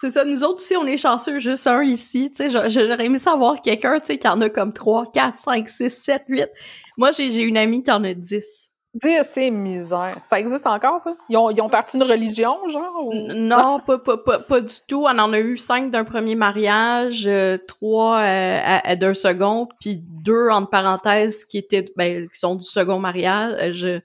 [0.00, 3.04] C'est ça, nous autres aussi, on est chanceux, juste un ici, tu sais, j'a- j'aurais
[3.06, 6.48] aimé savoir quelqu'un, tu sais, qui en a comme 3, 4, 5, 6, 7, 8.
[6.96, 8.72] Moi, j'ai j'ai une amie qui en a 10.
[8.94, 10.16] Dire c'est misère.
[10.24, 11.14] Ça existe encore, ça?
[11.28, 13.06] Ils ont, ils ont parti une religion, genre?
[13.06, 13.12] Ou...
[13.34, 15.02] Non, pas, pas, pas, pas du tout.
[15.04, 19.66] On en a eu cinq d'un premier mariage, euh, trois euh, à- à d'un second,
[19.80, 23.84] puis deux, entre parenthèses, qui étaient, ben, qui sont du second mariage.
[23.84, 23.98] Euh,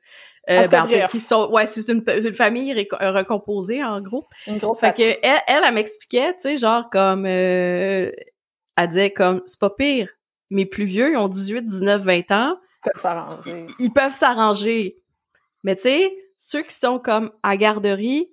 [0.50, 4.26] euh, tout ben, en fait, qui sont, ouais, c'est une, une famille recomposée, en gros.
[4.48, 8.12] Une grosse Fait que elle, elle, elle m'expliquait, tu sais, genre comme euh,
[8.76, 10.10] elle disait comme c'est pas pire.
[10.50, 13.66] Mes plus vieux, ils ont 18, 19, 20 ans, Ça s'arranger.
[13.80, 15.02] ils peuvent s'arranger.
[15.64, 18.30] Mais tu sais, ceux qui sont comme à garderie,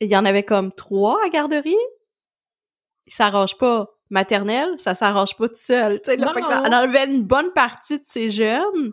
[0.00, 1.76] il y en avait comme trois à garderie,
[3.06, 3.88] ils s'arrangent pas.
[4.08, 6.00] Maternelle, ça s'arrange pas tout seul.
[6.00, 6.24] Tu sais, qu'elle
[6.74, 8.92] enlevait une bonne partie de ces jeunes.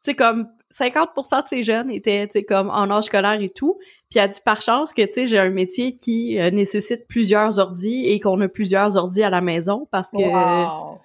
[0.00, 3.78] sais, comme 50% de ces jeunes étaient, tu sais, comme en âge scolaire et tout.
[4.08, 7.58] Puis elle dit par chance que, tu sais, j'ai un métier qui euh, nécessite plusieurs
[7.58, 10.16] ordis et qu'on a plusieurs ordis à la maison parce que...
[10.16, 11.00] Wow.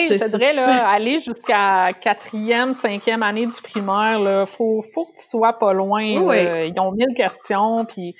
[0.00, 4.84] Tu sais, je te dirais, là, aller jusqu'à quatrième, cinquième année du primaire, là, faut,
[4.94, 6.02] faut que tu sois pas loin.
[6.20, 6.44] Oui.
[6.44, 6.64] là.
[6.66, 8.14] Ils ont mille questions, puis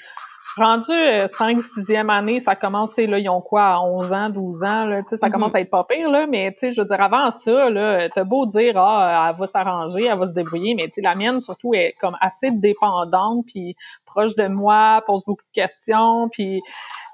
[0.57, 4.87] rendu 5 6e année, ça commence, là, ils ont quoi, à 11 ans, 12 ans,
[4.87, 5.57] là, tu sais, ça commence Mhm.
[5.57, 8.23] à être pas pire, là, mais, tu sais, je veux dire, avant ça, là, t'as
[8.23, 11.41] beau dire, ah, elle va s'arranger, elle va se débrouiller, mais, tu sais, la mienne,
[11.41, 13.75] surtout, est comme assez dépendante, puis
[14.07, 16.61] proche de moi, pose beaucoup de questions, puis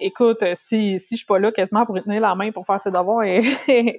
[0.01, 2.67] écoute, euh, si, si je suis pas là quasiment pour lui tenir la main pour
[2.67, 3.43] faire ses devoirs, et,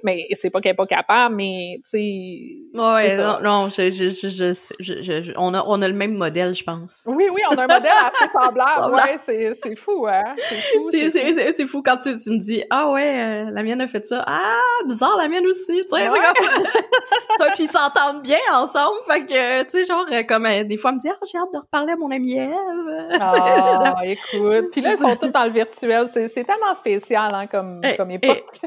[0.04, 2.78] mais c'est pas qu'elle est pas capable, mais, tu sais...
[2.78, 7.02] Ouais, non, non, je, on, a, on a le même modèle, je pense.
[7.06, 11.52] Oui, oui, on a un modèle assez semblable, ouais, c'est, c'est fou, hein, c'est fou.
[11.52, 14.24] C'est, fou quand tu, tu me dis Ah ouais, euh, la mienne a fait ça.
[14.26, 15.84] Ah, bizarre, la mienne aussi.
[15.88, 16.18] Tu sais, Ouais.
[17.54, 18.96] puis ils s'entendent bien ensemble.
[19.08, 21.38] Fait que, tu sais, genre, euh, comme euh, des fois, elle me dit Ah, j'ai
[21.38, 22.50] hâte de reparler à mon amie Ève.
[23.20, 24.70] Ah, écoute.
[24.72, 26.08] Puis là, ils sont tous dans le virtuel.
[26.08, 28.60] C'est, c'est tellement spécial, hein, comme, Eh, comme époque.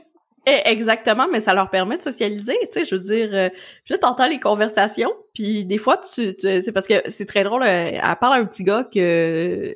[0.47, 3.49] Eh, exactement, mais ça leur permet de socialiser, tu sais, je veux dire, euh,
[3.83, 7.43] puis là, t'entends les conversations, puis des fois, tu, tu c'est parce que c'est très
[7.43, 9.73] drôle, euh, elle parle à un petit gars que,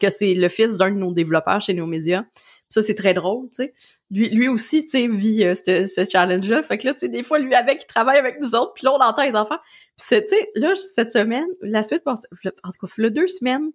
[0.00, 2.24] que c'est le fils d'un de nos développeurs chez nos médias,
[2.70, 3.74] ça, c'est très drôle, tu sais.
[4.10, 7.08] Lui, lui aussi, tu sais, vit euh, ce, ce challenge-là, fait que là, tu sais,
[7.08, 9.58] des fois, lui avec, il travaille avec nous autres, puis là, on entend les enfants,
[9.96, 13.70] puis tu sais, là, cette semaine, la suite, en tout cas, là, deux semaines,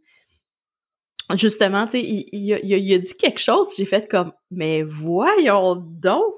[1.35, 4.83] justement, tu sais, il, il a- il a dit quelque chose, j'ai fait comme, mais
[4.83, 6.33] voyons donc!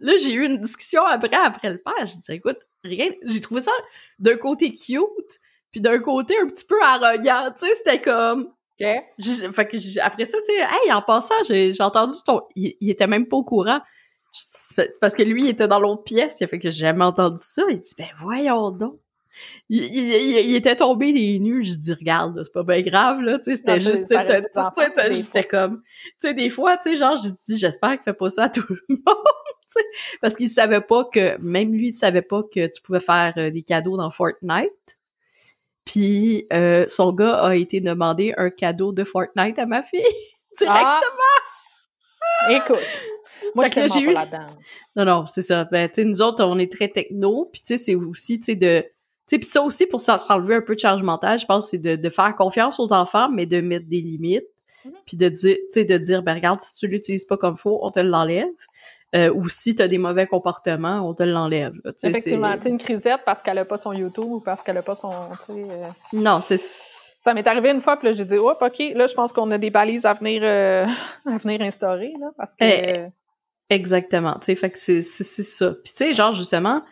[0.00, 3.60] Là, j'ai eu une discussion après, après le père, j'ai dit, écoute, rien, j'ai trouvé
[3.60, 3.72] ça
[4.18, 8.86] d'un côté cute, puis d'un côté un petit peu arrogant, tu sais, c'était comme, OK?
[9.18, 12.74] j'ai- fait que après ça, tu sais, hey, en passant, j'ai j'ai entendu ton, il,
[12.80, 13.80] il était même pas au courant,
[14.32, 17.04] Je parce que lui, il était dans l'autre pièce, il a fait que j'ai jamais
[17.04, 18.98] entendu ça, il dit, ben voyons donc!
[19.68, 23.38] Il, il, il- était tombé des nues, je dis regarde, c'est pas bien grave là,
[23.38, 24.08] tu sais, c'était juste,
[25.12, 28.28] j'étais comme, tu sais, des fois, tu sais, genre, j'ai dit, j'espère qu'il fait pas
[28.28, 29.24] ça à tout le monde,
[30.20, 33.50] parce qu'il savait pas que, même lui, il savait pas que tu pouvais faire euh,
[33.50, 34.70] des cadeaux dans Fortnite.
[35.84, 40.00] Puis euh, son gars a été demander un cadeau de Fortnite à ma fille.
[40.58, 40.80] Direct.
[40.86, 41.00] Ah!
[42.50, 42.78] Écoute.
[43.54, 44.14] Moi, Fait je suis eu-.
[44.96, 45.64] Non, non, c'est ça.
[45.64, 48.44] Ben, tu sais, nous autres, on est très techno, puis tu sais, c'est aussi, tu
[48.46, 48.80] sais, de...
[48.80, 48.86] Tu
[49.36, 51.78] sais, puis ça aussi, pour s'en- s'enlever un peu de charge mentale, je pense, c'est
[51.78, 54.44] de, de faire confiance aux enfants, mais de mettre des limites,
[54.84, 54.92] Mhm.
[55.06, 57.78] puis de dire, tu sais, de dire, ben regarde, si tu l'utilises pas comme faut,
[57.82, 58.44] on te l'enlève.
[59.14, 61.74] Euh, ou si t'as des mauvais comportements, on te l'enlève.
[61.98, 64.82] Tu Effectivement, tu une crisette parce qu'elle a pas son YouTube ou parce qu'elle a
[64.82, 65.12] pas son,
[65.46, 66.58] tu euh, Non, c'est...
[66.58, 69.50] Ça m'est arrivé une fois, puis là, j'ai dit, hop, OK, là, je pense qu'on
[69.50, 70.84] a des balises à venir, euh,
[71.26, 72.64] à venir instaurer, là, parce que...
[72.64, 73.08] Eh,
[73.70, 75.72] Exactement, tu sais, fait que c'est c'est c'est ça.
[75.72, 76.82] Puis tu sais, genre justement,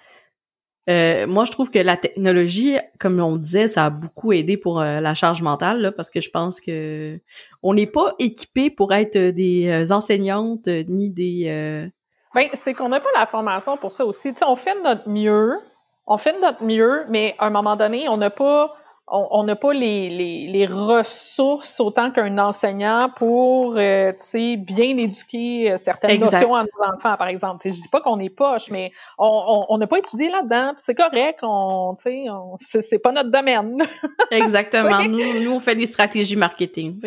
[0.89, 4.81] euh, moi je trouve que la technologie, comme on disait, ça a beaucoup aidé pour
[4.81, 7.21] euh, la charge mentale, là, parce que je pense que
[7.63, 11.91] on n'est pas équipé pour être des euh, enseignantes ni des.
[12.35, 14.33] Ben, c'est qu'on n'a pas la formation pour ça aussi.
[14.33, 15.59] Tu sais, on fait de notre mieux,
[16.07, 18.73] on fait de notre mieux, mais à un moment donné, on n'a pas,
[19.09, 24.97] on n'a pas les, les, les ressources autant qu'un enseignant pour, euh, tu sais, bien
[24.97, 26.33] éduquer euh, certaines Exact.
[26.41, 27.61] notions à nos enfants, par exemple.
[27.61, 30.95] Tu sais, je dis pas qu'on est poche, mais on n'a pas étudié là-dedans, c'est
[30.95, 31.41] correct.
[31.43, 33.83] On, tu sais, on- c'est c'est pas notre domaine.
[34.31, 35.03] Exactement.
[35.05, 36.99] Nous, nous, on fait des stratégies marketing.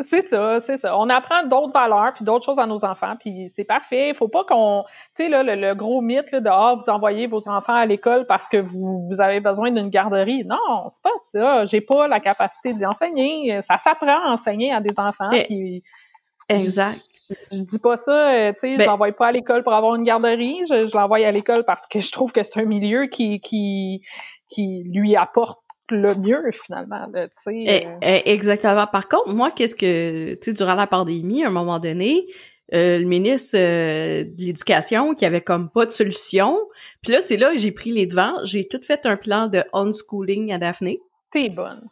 [0.00, 0.96] C'est ça, c'est ça.
[0.96, 4.08] On apprend d'autres valeurs puis d'autres choses à nos enfants, puis c'est parfait.
[4.08, 6.88] Il faut pas qu'on, tu sais là, le, le gros mythe là, de ah, vous
[6.88, 10.44] envoyez vos enfants à l'école parce que vous, vous avez besoin d'une garderie.
[10.46, 11.66] Non, c'est pas ça.
[11.66, 13.60] J'ai pas la capacité d'y enseigner.
[13.60, 15.30] Ça s'apprend à enseigner à des enfants.
[15.32, 15.82] Eh, puis
[16.48, 16.98] Exact.
[17.30, 19.72] Je, je dis pas ça, euh, tu sais, Ben- je l'envoie pas à l'école pour
[19.74, 20.60] avoir une garderie.
[20.68, 24.02] Je, je l'envoie à l'école parce que je trouve que c'est un milieu qui, qui,
[24.48, 25.60] qui lui apporte
[25.94, 27.06] le mieux finalement.
[27.12, 27.64] là, Tu sais.
[27.66, 27.90] Eh, euh.
[28.02, 28.86] eh, exactement.
[28.86, 32.26] Par contre, moi, qu'est-ce que, tu sais, durant la pandémie, à un moment donné,
[32.74, 36.58] euh, le ministre euh, de l'Éducation qui avait comme pas de solution.
[37.02, 38.34] Puis là, c'est là que j'ai pris les devants.
[38.44, 41.00] J'ai tout fait un plan de unschooling à Daphné.
[41.30, 41.82] T'es bonne.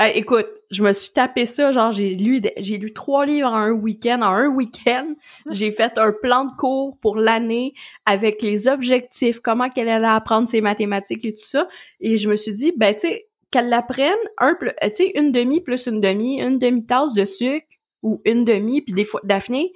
[0.00, 3.56] Hey, écoute, je me suis tapé ça, genre j'ai lu j'ai lu trois livres en
[3.56, 4.20] un week-end.
[4.22, 5.14] En un week-end,
[5.50, 7.72] j'ai fait un plan de cours pour l'année
[8.06, 11.66] avec les objectifs, comment qu'elle allait apprendre ses mathématiques et tout ça.
[12.00, 15.12] Et je me suis dit, ben tu sais, qu'elle l'apprenne un, pl- euh, tu sais,
[15.14, 17.66] une demi plus une demi, une demi-tasse de sucre
[18.02, 19.72] ou une demi, puis des fois, Daphné,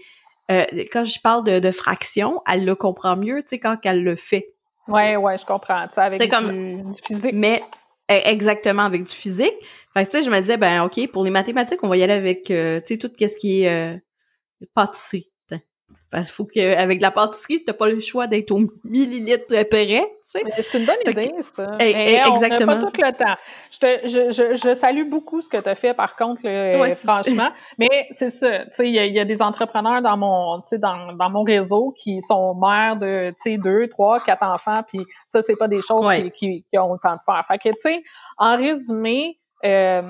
[0.51, 4.03] euh, quand je parle de, de fraction, elle le comprend mieux, tu sais, quand qu'elle
[4.05, 4.53] le fait.
[4.89, 5.87] Ouais, ouais, je comprends.
[5.89, 7.33] Tu sais, avec C'est du, comme- du physique.
[7.35, 7.63] Mais
[8.09, 9.55] eh, exactement avec du physique.
[9.95, 12.03] Fait que tu sais, je me disais ben ok pour les mathématiques on va y
[12.03, 13.97] aller avec euh, tu sais tout ce qui est euh,
[14.75, 15.31] pâtisserie.
[16.13, 19.47] Parce qu'il faut que avec de la pâtisserie t'as pas le choix d'être au millilitre
[19.69, 20.43] près, tu sais.
[20.45, 21.67] Mais C'est une bonne idée, ça.
[21.81, 22.79] Eh, Mais eh, on exactement.
[22.79, 23.35] pas tout le temps.
[23.71, 26.79] Je, te, je, je, je salue beaucoup ce que tu as fait, par contre, là,
[26.79, 27.49] Ouais, franchement.
[27.79, 28.67] Mais c'est ça.
[28.67, 31.13] Tu sais, il y, a- il y a des entrepreneurs dans mon, tu sais, dans,
[31.15, 35.41] dans mon réseau qui sont mères de, tu sais, deux, trois, quatre enfants, puis ça,
[35.41, 36.25] c'est pas des choses Ouais.
[36.25, 37.43] qui, qui, qui ont le temps de faire.
[37.49, 38.03] Fait que, tu sais,
[38.37, 40.03] en résumé, euh,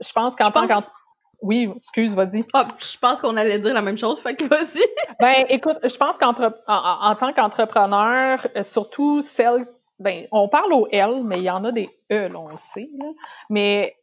[0.00, 0.92] je pense qu'en Je tant pense-
[1.40, 2.44] Oui, excuse, vas-y.
[2.52, 4.82] Ah, je pense qu'on allait dire la même chose, fait que vas-y.
[5.20, 6.34] ben, écoute, je pense qu'en
[6.66, 9.66] en, tant qu'entrepreneur, euh, surtout celle,
[10.00, 12.58] ben, on parle au L, mais il y en a des E, là, on le
[12.58, 13.06] sait, là.
[13.50, 13.96] Mais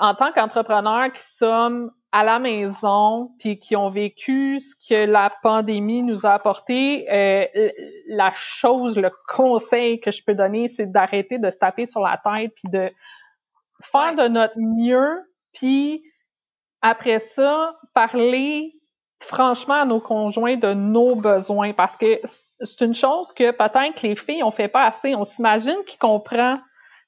[0.00, 5.30] en tant qu'entrepreneur qui sommes à la maison, puis qui ont vécu ce que la
[5.42, 7.70] pandémie nous a apporté, euh,
[8.06, 12.16] la chose, le conseil que je peux donner, c'est d'arrêter de se taper sur la
[12.16, 12.90] tête, puis de
[13.82, 15.20] faire de notre mieux,
[15.52, 16.02] puis
[16.82, 18.74] après ça, parler
[19.20, 22.20] franchement à nos conjoints de nos besoins parce que
[22.60, 25.14] c'est une chose que peut-être les filles on fait pas assez.
[25.14, 26.58] On s'imagine qu'ils comprend.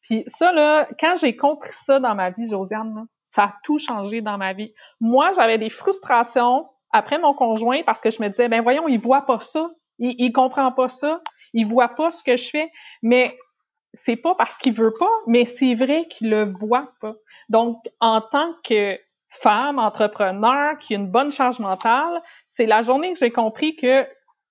[0.02, 4.22] Puis ça là, quand j'ai compris ça dans ma vie, Josiane, ça a tout changé
[4.22, 4.72] dans ma vie.
[5.00, 8.98] Moi, j'avais des frustrations après mon conjoint parce que je me disais ben voyons, il
[8.98, 11.20] voit pas ça, il, il comprend pas ça,
[11.52, 12.70] il voit pas ce que je fais.
[13.02, 13.38] Mais
[13.94, 17.14] c'est pas parce qu'il veut pas, mais c'est vrai qu'il le voit pas.
[17.48, 18.96] Donc, en tant que
[19.30, 24.04] femme, entrepreneur, qui a une bonne charge mentale, c'est la journée que j'ai compris que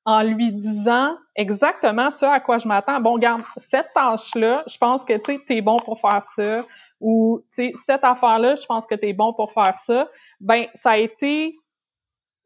[0.06, 5.04] en lui disant exactement ce à quoi je m'attends, bon, garde, cette tâche-là, je pense
[5.04, 6.64] que tu es bon pour faire ça,
[7.00, 10.08] ou tu sais, cette affaire-là, je pense que tu es bon pour faire ça,
[10.40, 11.54] ben, ça a été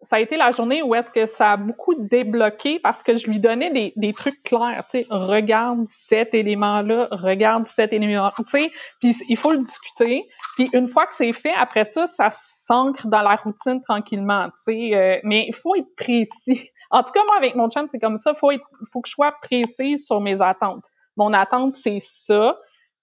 [0.04, 3.28] ça a été la journée où est-ce que ça a beaucoup débloqué parce que je
[3.28, 8.44] lui donnais des, des trucs clairs, tu sais, regarde cet élément-là, regarde cet élément, tu
[8.48, 10.28] sais, puis il faut le discuter.
[10.56, 14.74] Puis une fois que c'est fait, après ça, ça s'ancre dans la routine tranquillement, tu
[14.74, 16.70] sais, euh, mais il faut être précis.
[16.92, 18.52] En tout cas, moi, avec mon chum, c'est comme ça, faut
[18.92, 20.86] faut que je sois précise sur mes attentes.
[21.18, 22.56] Mon attente, c'est ça.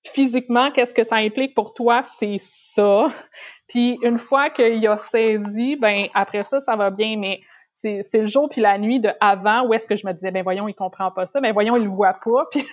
[0.05, 2.03] Physiquement, qu'est-ce que ça implique pour toi?
[2.03, 3.07] C'est ça.
[3.69, 7.41] Puis une fois qu'il a saisi, ben après ça, ça va bien, mais
[7.81, 10.43] c'est, le jour puis la nuit de avant où est-ce que je me disais ben
[10.43, 12.65] voyons il comprend pas ça ben voyons il le voit pas puis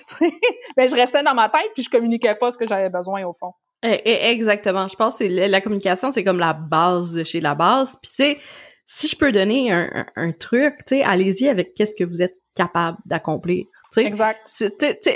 [0.76, 3.34] ben je restais dans ma tête puis je communiquais pas ce que j'avais besoin au
[3.34, 7.56] fond eh, eh, exactement je pense que la communication c'est comme la base chez la
[7.56, 8.38] base puis c'est
[8.86, 12.98] si je peux donner un, truc tu sais allez-y avec qu'est-ce que vous êtes capable
[13.06, 14.70] d'accomplir exact tu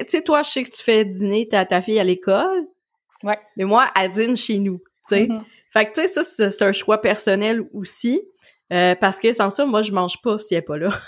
[0.07, 2.65] sais toi je sais que tu fais dîner ta, ta fille à l'école
[3.23, 5.43] ouais mais moi elle dîne chez nous tu sais mm-hmm.
[5.71, 8.21] Fait que, tu sais, ça, c'est un choix personnel aussi.
[8.73, 10.89] Euh, parce que sans ça, moi, je mange pas si elle est pas là.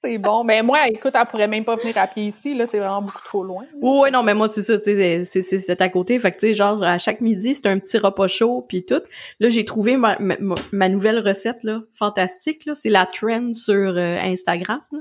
[0.00, 0.44] C'est bon.
[0.44, 3.24] Mais moi, écoute, elle pourrait même pas venir à pied ici, là, c'est vraiment beaucoup
[3.24, 3.64] trop loin.
[3.82, 6.16] Oui, non, mais moi, c'est ça, tu sais, c'est à côté.
[6.20, 9.02] Fait que, tu sais, genre, à chaque midi, c'est un petit repas chaud, puis tout.
[9.40, 12.76] Là, j'ai trouvé ma, ma, nouvelle recette, là, fantastique, là.
[12.76, 15.00] C'est la trend sur euh, Instagram, là.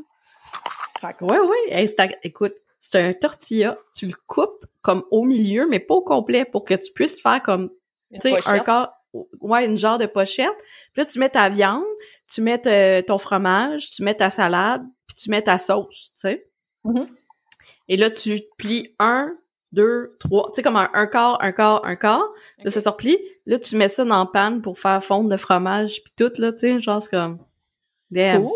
[1.21, 2.19] Ouais, ouais, Instagram.
[2.23, 3.77] Écoute, c'est un tortilla.
[3.95, 7.41] Tu le coupes comme au milieu, mais pas au complet, pour que tu puisses faire
[7.41, 7.69] comme
[8.13, 8.93] tu sais, un corps,
[9.41, 10.55] ouais, une genre de pochette.
[10.93, 11.83] Puis là, tu mets ta viande,
[12.27, 16.49] tu mets ton fromage, tu mets ta salade, puis tu mets ta sauce, tu sais.
[16.85, 17.07] Mm-hmm.
[17.89, 19.35] Et là, tu plies un,
[19.71, 22.25] deux, trois, tu sais, comme un, un, quart, un quart, un quart.
[22.63, 23.17] Là, ça se replie.
[23.45, 26.53] Là, tu mets ça dans la panne pour faire fondre le fromage, puis tout, là,
[26.53, 27.39] tu sais, genre, c'est comme...
[28.09, 28.47] Damn.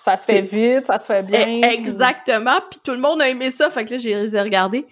[0.00, 1.40] Ça se fait vite, ça se fait bien.
[1.40, 2.58] E, exactement.
[2.70, 3.70] Puis tout le monde a aimé ça.
[3.70, 4.86] Fait que là, j'ai regardé.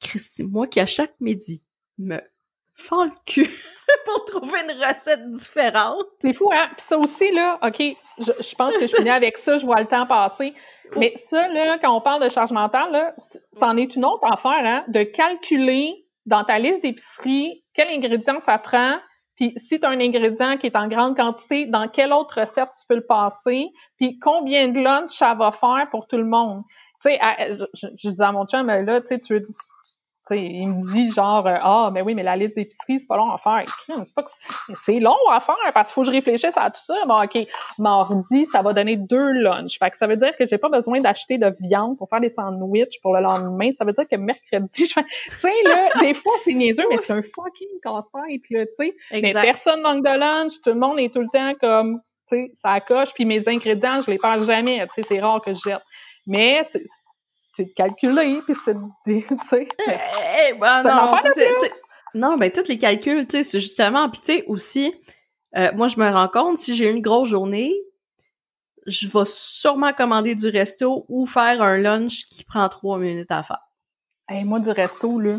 [0.00, 1.62] Christy, moi qui à chaque midi
[1.98, 2.20] me
[2.74, 3.50] fends le cul
[4.04, 6.06] pour trouver une recette différente.
[6.20, 6.68] C'est fou, hein?
[6.76, 7.78] Puis ça aussi, là, OK,
[8.18, 10.54] je, je pense que je finis avec ça, je vois le temps passer.
[10.96, 13.14] Mais ça, là, quand on parle de charge mentale, là,
[13.52, 14.84] c'en est une autre affaire, hein?
[14.88, 18.96] De calculer dans ta liste d'épicerie quel ingrédient ça prend,
[19.40, 22.68] puis si tu as un ingrédient qui est en grande quantité, dans quelle autre recette
[22.78, 26.62] tu peux le passer, puis combien de lunch ça va faire pour tout le monde?
[27.02, 27.18] Tu sais,
[27.72, 29.40] je, je, disais à mon chum, là, tu sais, tu,
[30.36, 33.30] il me dit genre euh, ah mais oui mais la liste d'épicerie c'est pas long
[33.30, 33.84] à faire.
[34.04, 34.30] C'est pas que
[34.80, 36.94] c'est long à faire parce qu'il faut que je réfléchisse à tout ça.
[37.06, 37.46] Bon ok
[37.78, 39.78] mardi ça va donner deux lunchs.
[39.78, 42.30] Fait que ça veut dire que j'ai pas besoin d'acheter de viande pour faire des
[42.30, 43.70] sandwichs pour le lendemain.
[43.76, 46.98] Ça veut dire que mercredi je fais tu sais là des fois c'est niaiseux mais
[46.98, 48.94] c'est un fucking casse-tête là tu sais.
[49.12, 50.52] Mais personne manque de lunch.
[50.62, 53.12] Tout le monde est tout le temps comme tu sais ça coche.
[53.14, 55.82] Puis mes ingrédients je les perds jamais tu sais c'est rare que je jette.
[56.26, 56.62] Mais
[57.52, 58.80] c'est de calculer, puis c'est de...
[59.04, 61.14] Tu sais, eh, eh, ben, non,
[62.14, 64.08] non, ben, tous les calculs, tu sais, c'est justement...
[64.08, 64.94] Puis, tu sais, aussi,
[65.56, 67.74] euh, moi, je me rends compte, si j'ai une grosse journée,
[68.86, 73.42] je vais sûrement commander du resto ou faire un lunch qui prend trois minutes à
[73.42, 73.62] faire.
[74.28, 75.38] Hey, moi, du resto, là,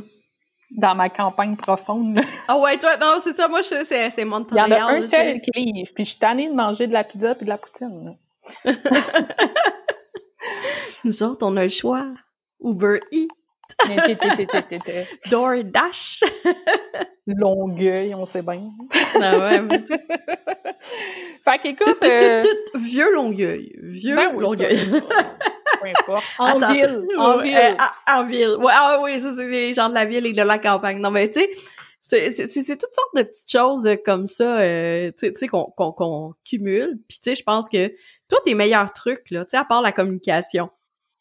[0.71, 2.19] dans ma campagne profonde.
[2.47, 4.67] Ah ouais, toi, non, c'est ça, moi, c'est, c'est Montréal.
[4.69, 6.93] Il y en a un seul qui livre, puis je suis tannée de manger de
[6.93, 8.15] la pizza puis de la poutine.
[11.03, 12.05] Nous autres, on a le choix.
[12.63, 13.27] Uber Eats.
[15.29, 16.23] DoorDash.
[17.27, 18.69] Longueuil, on sait bien.
[19.21, 19.83] Ah ouais, mais
[21.43, 21.97] Fait qu'écoute...
[21.99, 22.41] Tout, euh,
[22.75, 23.71] vieux Longueuil.
[23.81, 24.77] Vieux ben Longueuil.
[24.89, 26.25] Peu importe.
[26.37, 27.05] En ville.
[27.17, 27.57] En ville.
[27.57, 28.55] Euh, en ville.
[28.59, 30.99] Ouais, ah oui, ça, c'est les gens de la ville et de la campagne.
[30.99, 31.49] Non, mais tu sais,
[32.01, 36.99] c'est toutes sortes de petites choses euh, comme ça, euh, tu sais, qu'on qu'on cumule.
[37.07, 37.89] Puis tu sais, je pense que
[38.27, 40.69] toi, tes meilleurs trucs, là, tu sais, à part la communication.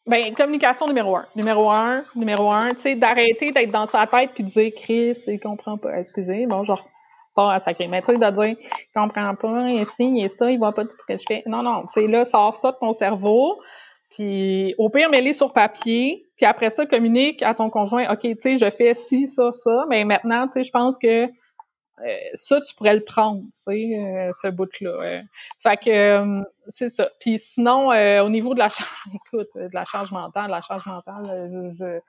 [0.07, 1.25] Ben, communication numéro un.
[1.35, 5.17] Numéro un, numéro un, tu sais, d'arrêter d'être dans sa tête puis de dire Chris,
[5.27, 5.99] il comprend pas.
[5.99, 6.83] Excusez, bon, genre
[7.35, 7.87] pas à sacrer.
[7.87, 10.97] Mais tu sais, de dire il comprend pas, il est ça, il voit pas tout
[10.99, 11.43] ce que je fais.
[11.45, 13.61] Non, non, tu sais, là, sors ça de ton cerveau.
[14.11, 16.23] Puis au pire, mets-les sur papier.
[16.35, 19.85] Puis après ça, communique à ton conjoint, OK, tu sais, je fais ci, ça, ça.
[19.89, 23.99] Mais maintenant, tu sais, je pense que euh, ça, tu pourrais le prendre, tu sais,
[23.99, 24.89] euh, ce bout-là.
[24.89, 25.21] Euh.
[25.63, 27.09] Fait que c'est ça.
[27.19, 31.73] Puis sinon, au niveau de la charge, écoute, de la charge mentale, la charge mentale,
[31.79, 31.99] je,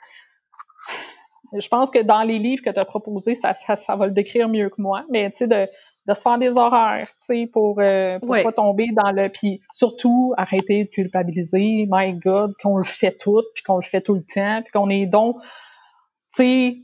[1.61, 4.13] je, pense que dans les livres que tu as proposés, ça, ça, ça, va le
[4.13, 5.05] décrire mieux que moi.
[5.11, 5.69] Mais tu sais, de
[6.07, 9.29] de se faire des horaires, tu sais, pour, euh, pour pas tomber dans le...
[9.29, 14.01] Puis surtout, arrêter de culpabiliser, my God, qu'on le fait tout, puis qu'on le fait
[14.01, 15.37] tout le temps, puis qu'on est donc,
[16.35, 16.77] tu sais,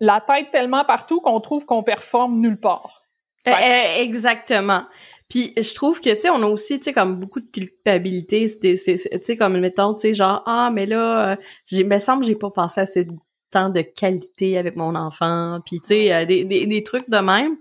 [0.00, 3.02] la tête tellement partout qu'on trouve qu'on performe nulle part.
[3.46, 4.82] Eh, eh, exactement.
[5.28, 8.46] Puis je trouve que tu sais on a aussi tu sais comme beaucoup de culpabilité,
[8.46, 12.24] c'est tu sais comme mettons tu sais genre ah mais là euh, j'ai me semble
[12.24, 13.12] j'ai pas passé assez de
[13.50, 17.18] temps de qualité avec mon enfant, puis tu sais euh, des, des, des trucs de
[17.18, 17.56] même.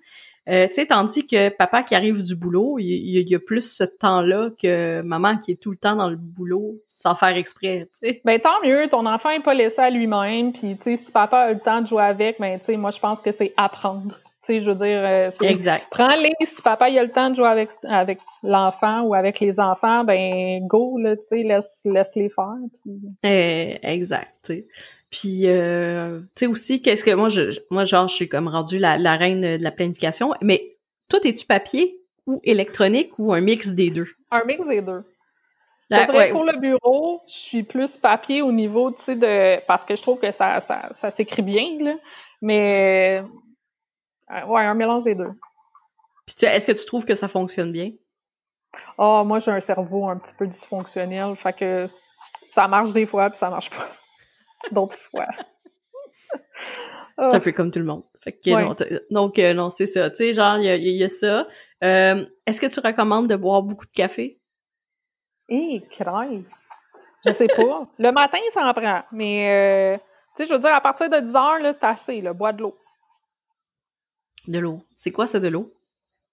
[0.47, 3.83] Euh, tu sais, tandis que papa qui arrive du boulot, il, y a plus ce
[3.83, 8.07] temps-là que maman qui est tout le temps dans le boulot sans faire exprès, tu
[8.07, 8.21] sais.
[8.25, 11.53] Ben tant mieux, ton enfant est pas laissé à lui-même, puis tu si papa a
[11.53, 14.15] le temps de jouer avec, ben tu moi je pense que c'est apprendre
[14.45, 15.87] sais, je veux dire, euh, exact.
[15.89, 19.59] Prends-les, si papa il a le temps de jouer avec avec l'enfant ou avec les
[19.59, 22.55] enfants, ben go là, tu sais, laisse laisse les faire.
[23.23, 24.51] Eh, exact.
[25.09, 28.79] Puis euh, tu sais aussi, qu'est-ce que moi je moi genre je suis comme rendue
[28.79, 30.75] la, la reine de la planification, mais
[31.09, 34.07] toi t'es-tu papier ou électronique ou un mix des deux?
[34.31, 35.03] Un mix des deux.
[35.91, 39.85] Je dirais pour le bureau, je suis plus papier au niveau, tu sais, de parce
[39.85, 41.93] que je trouve que ça, ça, ça s'écrit bien, là.
[42.41, 43.27] Mais euh,
[44.29, 45.31] ouais, un mélange des deux.
[46.25, 47.91] Puis est-ce que tu trouves que ça fonctionne bien?
[48.97, 51.87] Ah, oh, moi j'ai un cerveau un petit peu dysfonctionnel, fait que
[52.49, 53.87] ça marche des fois puis ça marche pas
[54.71, 55.27] d'autres fois.
[57.17, 58.03] c'est un peu comme tout le monde.
[58.21, 58.75] Fait que, non,
[59.11, 60.09] donc euh, non, c'est ça.
[60.09, 61.47] Tu sais, genre il y, a, ça.
[61.83, 64.39] Euh, est-ce que tu recommandes de boire beaucoup de café?
[65.47, 66.43] Eh, hey,
[67.23, 67.87] Je sais pas.
[67.99, 69.03] le matin, ça en prend.
[69.11, 69.99] Mais,
[70.35, 72.33] tu sais, je veux dire, à partir de 10 heures, là, c'est assez, là.
[72.33, 72.75] Bois de l'eau.
[74.47, 74.81] De l'eau.
[74.95, 75.73] C'est quoi ça de l'eau?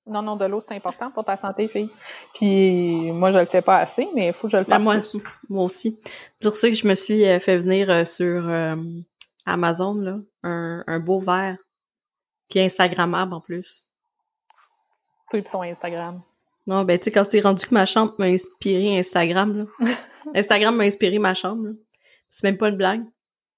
[0.07, 1.89] Non, non, de l'eau, c'est important pour ta santé, fille.
[2.35, 4.85] Puis moi, je le fais pas assez, mais il faut que je le ben, fasse
[4.85, 4.97] moi.
[5.49, 5.97] Moi aussi.
[6.05, 8.75] C'est pour ça que je me suis euh, fait venir euh, sur euh,
[9.47, 11.57] Amazon, là, un, un, beau verre
[12.49, 13.87] qui est Instagrammable en plus.
[15.31, 16.21] Toi et ton Instagram.
[16.67, 19.95] Non, ben tu sais, quand c'est rendu que ma chambre m'a inspiré Instagram, là.
[20.35, 21.71] Instagram m'a inspiré ma chambre, là.
[22.29, 23.05] C'est même pas une blague.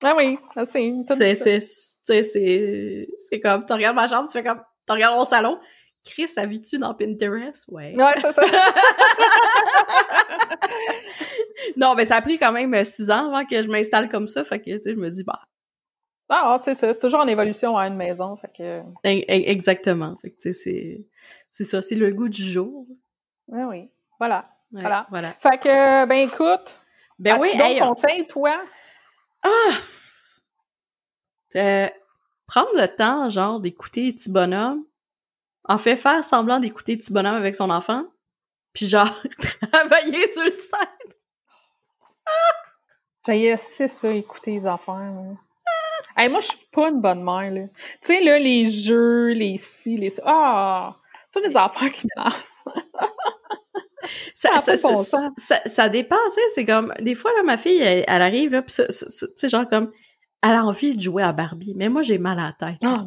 [0.03, 0.93] Ah oui, c'est...
[1.07, 1.61] C'est
[2.07, 5.25] tu sais, c'est, c'est comme, tu regardes ma chambre, tu fais comme, tu regardes mon
[5.25, 5.59] salon.
[6.05, 7.65] Chris, habites-tu dans Pinterest?
[7.69, 7.95] Ouais.
[7.97, 8.43] Ouais, c'est ça.
[11.77, 14.29] non, mais ça a pris quand même euh, six ans avant que je m'installe comme
[14.29, 14.45] ça.
[14.45, 15.41] Fait que, tu sais, je me dis, bah.
[16.29, 16.93] Ah, c'est ça.
[16.93, 18.37] C'est toujours en évolution à une maison.
[18.37, 18.83] Fait que.
[19.03, 20.19] Exactement.
[20.21, 21.07] Fait que, tu sais, c'est,
[21.53, 21.81] c'est ça.
[21.81, 22.87] C'est le goût du jour.
[23.49, 23.89] Oui, oui.
[24.19, 24.45] Voilà.
[24.73, 25.07] voilà.
[25.09, 25.33] voilà.
[25.41, 26.81] Fait que, ben, écoute.
[27.19, 28.61] Ben oui, hey, conseil, toi?
[29.43, 29.71] Ah!
[31.57, 31.89] Euh,
[32.47, 34.85] prendre le temps, genre, d'écouter Petit Bonhomme,
[35.65, 38.05] en fait faire semblant d'écouter Petit Bonhomme avec son enfant,
[38.73, 39.11] puis genre,
[39.73, 41.17] travailler sur le site.
[43.27, 45.13] J'ai assez ça, écouter les affaires.
[46.17, 47.67] Hey, moi, je suis pas une bonne mère, là.
[48.03, 50.23] Tu sais, là, les jeux, les ci, les ça.
[50.27, 50.97] Ah!
[51.27, 52.45] C'est toutes les affaires qui m'énervent.
[54.35, 58.05] ça, ça, ça, ça, dépend, tu sais, c'est comme, des fois, là, ma fille, elle,
[58.23, 59.91] arrive, là, pis tu sais, genre comme,
[60.45, 62.81] elle a envie de jouer à Barbie, mais moi j'ai mal à la tête.
[62.85, 63.03] Ah.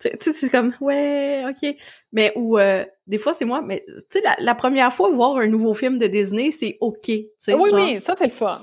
[0.00, 1.76] Tu sais, c'est comme ouais, ok.
[2.12, 5.48] Mais ou euh, des fois c'est moi, mais tu sais la, première fois voir un
[5.48, 7.08] nouveau film de Disney, c'est ok.
[7.08, 8.62] oui, oui, ça c'est le fun.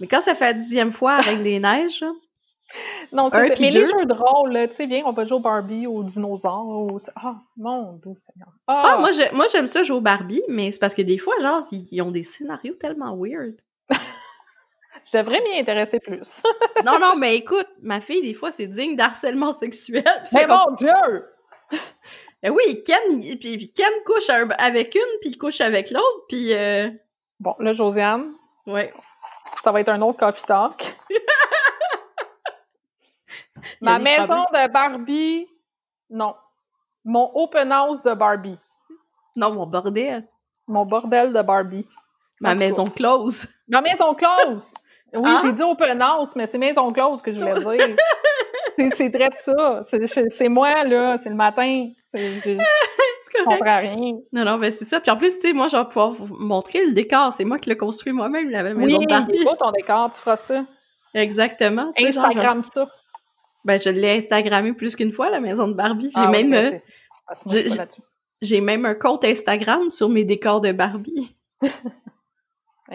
[0.00, 2.04] Mais quand ça fait la dixième fois avec des neiges,
[3.12, 5.86] non, c'est mais les jeux de rôle, tu sais, viens, on va jouer au Barbie,
[5.86, 8.14] aux dinosaures, ah mon dieu,
[8.66, 11.34] Ah, ah moi moi j'aime ça jouer au Barbie, mais c'est parce que des fois
[11.42, 13.56] genre ils ont des scénarios tellement weird.
[15.06, 16.42] Je devrais m'y intéresser plus.
[16.84, 20.04] non, non, mais écoute, ma fille, des fois, c'est digne d'harcèlement sexuel.
[20.32, 20.90] Mais mon Dieu!
[22.42, 26.52] Ben oui, Ken, puis, Ken couche avec une, puis il couche avec l'autre, puis...
[26.52, 26.90] Euh...
[27.40, 28.34] Bon, là, Josiane.
[28.66, 28.92] Ouais.
[29.62, 30.94] Ça va être un autre coffee talk.
[33.80, 35.48] Ma maison de Barbie...
[36.10, 36.34] Non.
[37.02, 38.58] Mon open house de Barbie.
[39.36, 40.26] Non, mon bordel.
[40.66, 41.86] Mon bordel de Barbie.
[42.40, 43.46] Ma maison close.
[43.68, 44.74] Ma maison close!
[45.14, 45.52] Oui, j'ai ah.
[45.52, 47.96] dit open house, mais c'est maison close que je voulais dire.
[48.94, 49.82] C'est vrai de ça.
[49.84, 51.16] C'est moi, là.
[51.16, 51.88] C'est le matin.
[52.12, 52.56] Je,
[53.44, 54.16] comprends rien.
[54.32, 55.00] Non, non, ben c'est ça.
[55.00, 57.32] Puis en plus, tu sais, moi, je vais pouvoir vous montrer le décor.
[57.32, 59.44] C'est moi qui l'ai construit moi-même, la maison Oui, de Barbie.
[59.44, 60.64] beau ton décor, tu feras ça.
[61.14, 61.92] Exactement.
[61.96, 62.88] Genre, Instagram ça.
[63.64, 66.10] ben, je l'ai Instagrammé plus qu'une fois, la maison de Barbie.
[66.14, 66.72] J'ai Ah, même, euh,
[67.46, 67.68] j'ai-
[68.42, 71.34] j'ai même un compte Instagram sur mes décors de Barbie.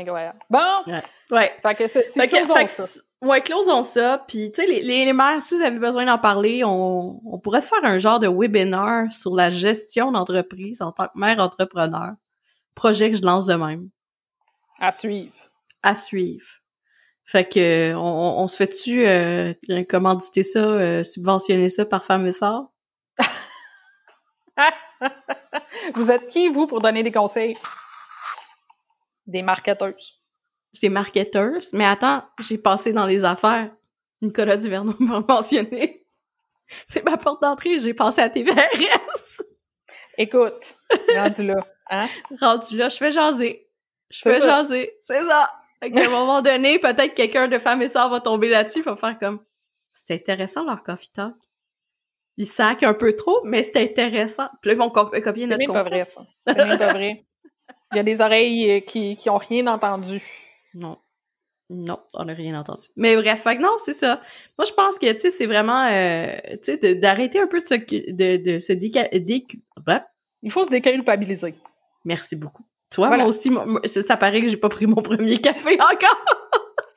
[0.02, 0.39] Incroyable.
[0.50, 0.84] Bon,
[1.32, 1.54] Ouais.
[1.62, 2.84] fait que c'est Fait que, closons fait que ça.
[2.88, 4.24] c- ouais, closons ça.
[4.28, 7.39] Puis, tu sais, les, les, les mères, si vous avez besoin d'en parler, on, on
[7.39, 12.14] pourrait faire un genre de webinaire sur la gestion d'entreprise en tant que mère entrepreneur.
[12.76, 13.89] Projet que je lance de même.
[14.80, 15.34] À suivre.
[15.84, 16.45] À suivre.
[17.26, 19.54] Fait que, on, on, se fait-tu euh,
[19.89, 22.70] commanditer ça, euh, subventionner ça par femme et sœur?
[25.95, 27.56] vous êtes qui, vous, pour donner des conseils?
[29.30, 30.16] Des marketeuses.
[30.74, 33.72] J'ai marketeurs, mais attends, j'ai passé dans les affaires.
[34.22, 36.06] Nicolas Duvernon m'a mentionné.
[36.88, 39.42] C'est ma porte d'entrée, j'ai passé à TVRS.
[40.18, 40.78] Écoute,
[41.16, 41.66] rendu là.
[41.90, 42.06] Hein?
[42.40, 43.68] Rendu là, je fais jaser.
[44.10, 44.46] Je C'est fais ça.
[44.64, 44.92] jaser.
[45.02, 45.50] C'est ça.
[45.82, 48.96] Fait qu'à un moment donné, peut-être quelqu'un de femme et sœur va tomber là-dessus, va
[48.98, 49.44] faire comme,
[49.94, 51.36] c'est intéressant leur coffee talk.
[52.38, 54.50] Ils sacent un peu trop, mais c'est intéressant.
[54.62, 55.90] Puis là, ils vont co- copier C'est notre même pas concept.
[55.94, 56.22] vrai, ça.
[56.48, 57.26] C'est pas vrai.
[57.92, 60.22] Il y a des oreilles euh, qui, qui ont rien entendu.
[60.76, 60.98] Non.
[61.72, 62.86] Non, on n'a rien entendu.
[62.96, 64.22] Mais bref, fait non, c'est ça.
[64.58, 67.64] Moi, je pense que, tu sais, c'est vraiment, euh, tu sais, d'arrêter un peu de
[67.64, 69.08] se, de, de se déca...
[69.88, 70.02] Ouais.
[70.42, 71.54] Il faut se déculpabiliser.
[72.06, 72.64] Merci beaucoup.
[72.92, 73.24] Toi, Voilà.
[73.24, 76.26] moi aussi, moi- moi, ça, ça paraît que j'ai pas pris mon premier café encore.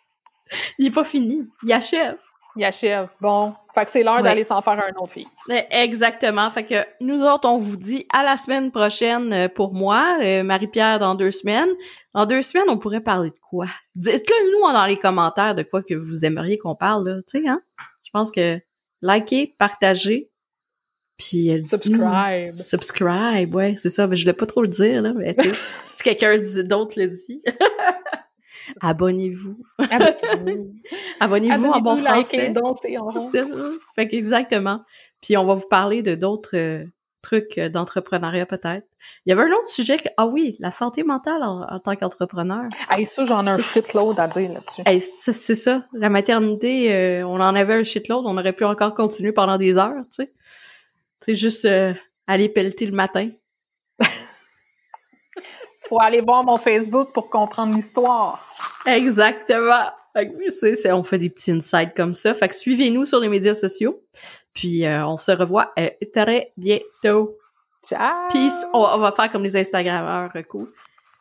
[0.78, 1.46] Il est pas fini.
[1.64, 2.16] Il achève.
[2.56, 3.08] Il achève.
[3.20, 4.22] Bon, fait que c'est l'heure Ouais.
[4.22, 5.26] d'aller s'en faire un autre fille.
[5.70, 6.48] Exactement.
[6.50, 10.42] Fait que nous autres, on vous dit à la semaine prochaine euh, pour moi, euh,
[10.42, 11.70] Marie-Pierre dans deux semaines.
[12.14, 13.66] Dans deux semaines, on pourrait parler de quoi?
[13.94, 17.16] Dites-le nous dans les commentaires de quoi que vous aimeriez qu'on parle, là.
[17.28, 17.60] Tu sais, hein?
[18.04, 18.58] Je pense que
[19.00, 20.30] likez, partagez,
[21.16, 21.98] puis euh, dites-nous.
[22.00, 22.56] Subscribe.
[22.58, 24.06] Subscribe, ouais, c'est ça.
[24.06, 25.12] Mais je voulais pas trop le dire, là.
[25.14, 25.34] Mais
[25.88, 27.42] si quelqu'un dit- d'autre le dit.
[28.80, 29.56] Abonnez-vous.
[29.78, 30.74] Abonnez-vous.
[31.20, 32.36] Abonnez-vous en bon français.
[32.36, 32.52] likez,
[33.42, 33.70] vrai.
[33.94, 34.82] Fait qu'exactement.
[35.20, 36.84] Puis on va vous parler de d'autres euh,
[37.22, 38.86] trucs d'entrepreneuriat peut-être.
[39.24, 41.96] Il y avait un autre sujet que ah oui, la santé mentale en, en tant
[41.96, 42.64] qu'entrepreneur.
[42.90, 44.82] Hey, ça, j'en ai un shitload à dire là-dessus.
[44.86, 48.94] Hey, c'est ça, la maternité, euh, on en avait un shitload, on aurait pu encore
[48.94, 50.32] continuer pendant des heures, tu sais.
[51.20, 51.94] C'est juste euh,
[52.26, 53.30] aller pelleter le matin.
[55.92, 58.42] Faut aller voir mon Facebook pour comprendre l'histoire.
[58.86, 59.90] Exactement.
[60.16, 62.32] Fait que, on fait des petits insights comme ça.
[62.32, 64.02] Fait que suivez-nous sur les médias sociaux.
[64.54, 67.36] Puis euh, on se revoit euh, très bientôt.
[67.86, 68.30] Ciao!
[68.30, 68.64] Peace.
[68.72, 70.72] On, on va faire comme les Instagrammeurs, euh, cool.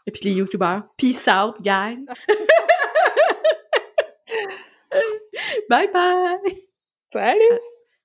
[0.08, 0.84] Et puis les YouTubeurs.
[0.96, 2.06] Peace out, gang.
[5.70, 6.38] bye bye.
[7.12, 7.60] Salut!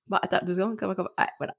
[0.08, 0.76] Bon, attends, deux secondes.
[0.76, 0.96] Comment?
[1.16, 1.54] Ah, voilà.